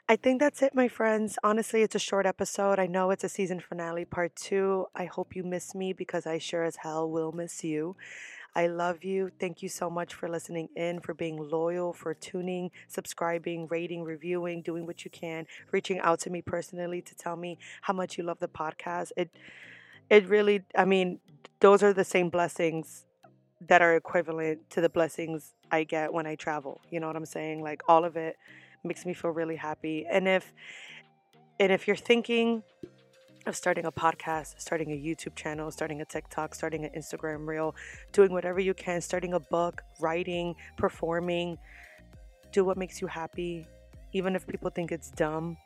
I 0.10 0.16
think 0.16 0.40
that's 0.40 0.62
it, 0.62 0.76
my 0.76 0.88
friends. 0.88 1.38
Honestly, 1.44 1.84
it's 1.84 1.96
a 1.96 2.00
short 2.00 2.26
episode. 2.26 2.80
I 2.80 2.88
know 2.88 3.12
it's 3.12 3.24
a 3.24 3.30
season 3.30 3.60
finale, 3.60 4.06
part 4.06 4.36
two. 4.36 4.88
I 4.96 5.06
hope 5.06 5.36
you 5.36 5.44
miss 5.44 5.74
me 5.74 5.94
because 5.94 6.26
I 6.28 6.38
sure 6.38 6.64
as 6.64 6.78
hell 6.78 7.10
will 7.10 7.32
miss 7.32 7.64
you. 7.64 7.96
I 8.56 8.68
love 8.68 9.04
you. 9.04 9.32
Thank 9.40 9.64
you 9.64 9.70
so 9.70 9.90
much 9.90 10.14
for 10.14 10.28
listening 10.28 10.68
in, 10.76 11.00
for 11.00 11.14
being 11.14 11.38
loyal, 11.38 11.94
for 11.94 12.14
tuning, 12.14 12.72
subscribing, 12.88 13.68
rating, 13.68 14.04
reviewing, 14.04 14.62
doing 14.62 14.86
what 14.86 15.06
you 15.06 15.12
can, 15.12 15.46
reaching 15.72 16.00
out 16.00 16.20
to 16.22 16.30
me 16.30 16.42
personally 16.42 17.02
to 17.02 17.16
tell 17.16 17.36
me 17.36 17.58
how 17.82 17.94
much 17.94 18.18
you 18.18 18.24
love 18.24 18.40
the 18.40 18.50
podcast. 18.50 19.12
It 19.16 19.30
it 20.10 20.28
really 20.28 20.64
I 20.78 20.86
mean, 20.86 21.20
those 21.60 21.82
are 21.82 21.94
the 21.94 22.04
same 22.04 22.30
blessings 22.30 23.06
that 23.68 23.82
are 23.82 23.96
equivalent 23.96 24.70
to 24.72 24.82
the 24.82 24.90
blessings 24.90 25.54
I 25.72 25.84
get 25.84 26.12
when 26.12 26.26
I 26.28 26.36
travel. 26.36 26.82
You 26.90 27.00
know 27.00 27.08
what 27.08 27.16
I'm 27.16 27.26
saying? 27.26 27.62
Like 27.62 27.82
all 27.88 28.04
of 28.04 28.18
it 28.18 28.38
makes 28.84 29.06
me 29.06 29.14
feel 29.14 29.32
really 29.32 29.56
happy. 29.56 30.06
And 30.10 30.28
if 30.28 30.52
and 31.60 31.72
if 31.72 31.88
you're 31.88 31.96
thinking 31.96 32.64
of 33.46 33.56
starting 33.56 33.86
a 33.86 33.92
podcast, 33.92 34.60
starting 34.60 34.92
a 34.92 34.96
YouTube 34.96 35.36
channel, 35.36 35.72
starting 35.72 36.02
a 36.02 36.06
TikTok, 36.06 36.56
starting 36.56 36.86
an 36.86 36.92
Instagram 36.98 37.48
reel, 37.48 37.76
doing 38.12 38.32
whatever 38.32 38.60
you 38.60 38.74
can, 38.74 39.02
starting 39.02 39.34
a 39.34 39.40
book, 39.40 39.82
writing, 40.00 40.56
performing. 40.78 41.58
Do 42.52 42.66
what 42.66 42.78
makes 42.78 43.02
you 43.02 43.08
happy, 43.08 43.68
even 44.14 44.36
if 44.36 44.46
people 44.48 44.70
think 44.70 44.92
it's 44.92 45.12
dumb. 45.12 45.58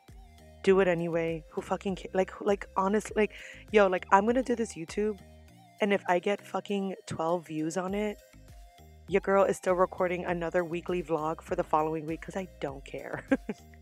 Do 0.62 0.80
it 0.80 0.88
anyway. 0.88 1.44
Who 1.50 1.60
fucking 1.60 1.96
ca- 1.96 2.10
like 2.14 2.32
like 2.40 2.66
honest 2.76 3.12
like 3.16 3.32
yo 3.72 3.86
like 3.86 4.06
I'm 4.10 4.26
gonna 4.26 4.42
do 4.42 4.56
this 4.56 4.74
YouTube, 4.74 5.18
and 5.80 5.92
if 5.92 6.02
I 6.08 6.18
get 6.18 6.40
fucking 6.40 6.94
12 7.06 7.46
views 7.46 7.76
on 7.76 7.94
it, 7.94 8.20
your 9.08 9.20
girl 9.20 9.44
is 9.44 9.56
still 9.56 9.74
recording 9.74 10.24
another 10.24 10.64
weekly 10.64 11.02
vlog 11.02 11.40
for 11.40 11.54
the 11.54 11.62
following 11.62 12.06
week 12.06 12.20
because 12.20 12.36
I 12.36 12.48
don't 12.60 12.84
care. 12.84 13.22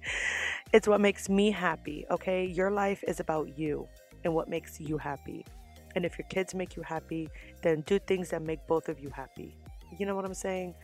it's 0.72 0.86
what 0.86 1.00
makes 1.00 1.30
me 1.30 1.50
happy, 1.50 2.04
okay? 2.10 2.44
Your 2.44 2.70
life 2.70 3.02
is 3.08 3.20
about 3.20 3.58
you 3.58 3.88
and 4.24 4.34
what 4.34 4.48
makes 4.48 4.80
you 4.80 4.98
happy. 4.98 5.46
And 5.94 6.04
if 6.04 6.18
your 6.18 6.26
kids 6.28 6.54
make 6.54 6.76
you 6.76 6.82
happy, 6.82 7.30
then 7.62 7.82
do 7.82 7.98
things 7.98 8.30
that 8.30 8.42
make 8.42 8.66
both 8.66 8.88
of 8.90 9.00
you 9.00 9.08
happy. 9.10 9.56
You 9.98 10.04
know 10.04 10.14
what 10.14 10.26
I'm 10.26 10.34
saying? 10.34 10.74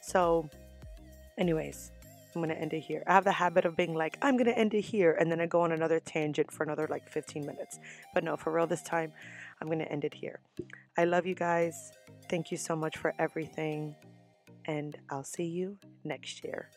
So, 0.00 0.48
anyways, 1.36 1.92
I'm 2.34 2.48
to 2.48 2.56
end 2.56 2.72
it 2.72 2.80
here. 2.80 3.02
I 3.06 3.12
have 3.12 3.24
the 3.24 3.32
habit 3.32 3.64
of 3.64 3.76
being 3.76 3.94
like, 3.94 4.16
I'm 4.22 4.38
to 4.38 4.56
end 4.56 4.72
it 4.74 4.82
here. 4.82 5.16
And 5.18 5.30
then 5.30 5.40
I 5.40 5.46
go 5.46 5.60
on 5.60 5.72
another 5.72 6.00
tangent 6.00 6.50
for 6.50 6.62
another 6.62 6.86
like 6.88 7.08
15 7.08 7.44
minutes. 7.44 7.78
But 8.14 8.24
no, 8.24 8.36
for 8.36 8.52
real, 8.52 8.66
this 8.66 8.82
time, 8.82 9.12
I'm 9.60 9.68
going 9.68 9.78
to 9.78 9.90
end 9.90 10.04
it 10.04 10.14
here. 10.14 10.40
I 10.96 11.04
love 11.04 11.26
you 11.26 11.34
guys. 11.34 11.92
Thank 12.28 12.50
you 12.50 12.56
so 12.56 12.74
much 12.76 12.96
for 12.96 13.14
everything. 13.18 13.94
And 14.66 14.96
I'll 15.10 15.24
see 15.24 15.44
you 15.44 15.78
next 16.04 16.44
year. 16.44 16.68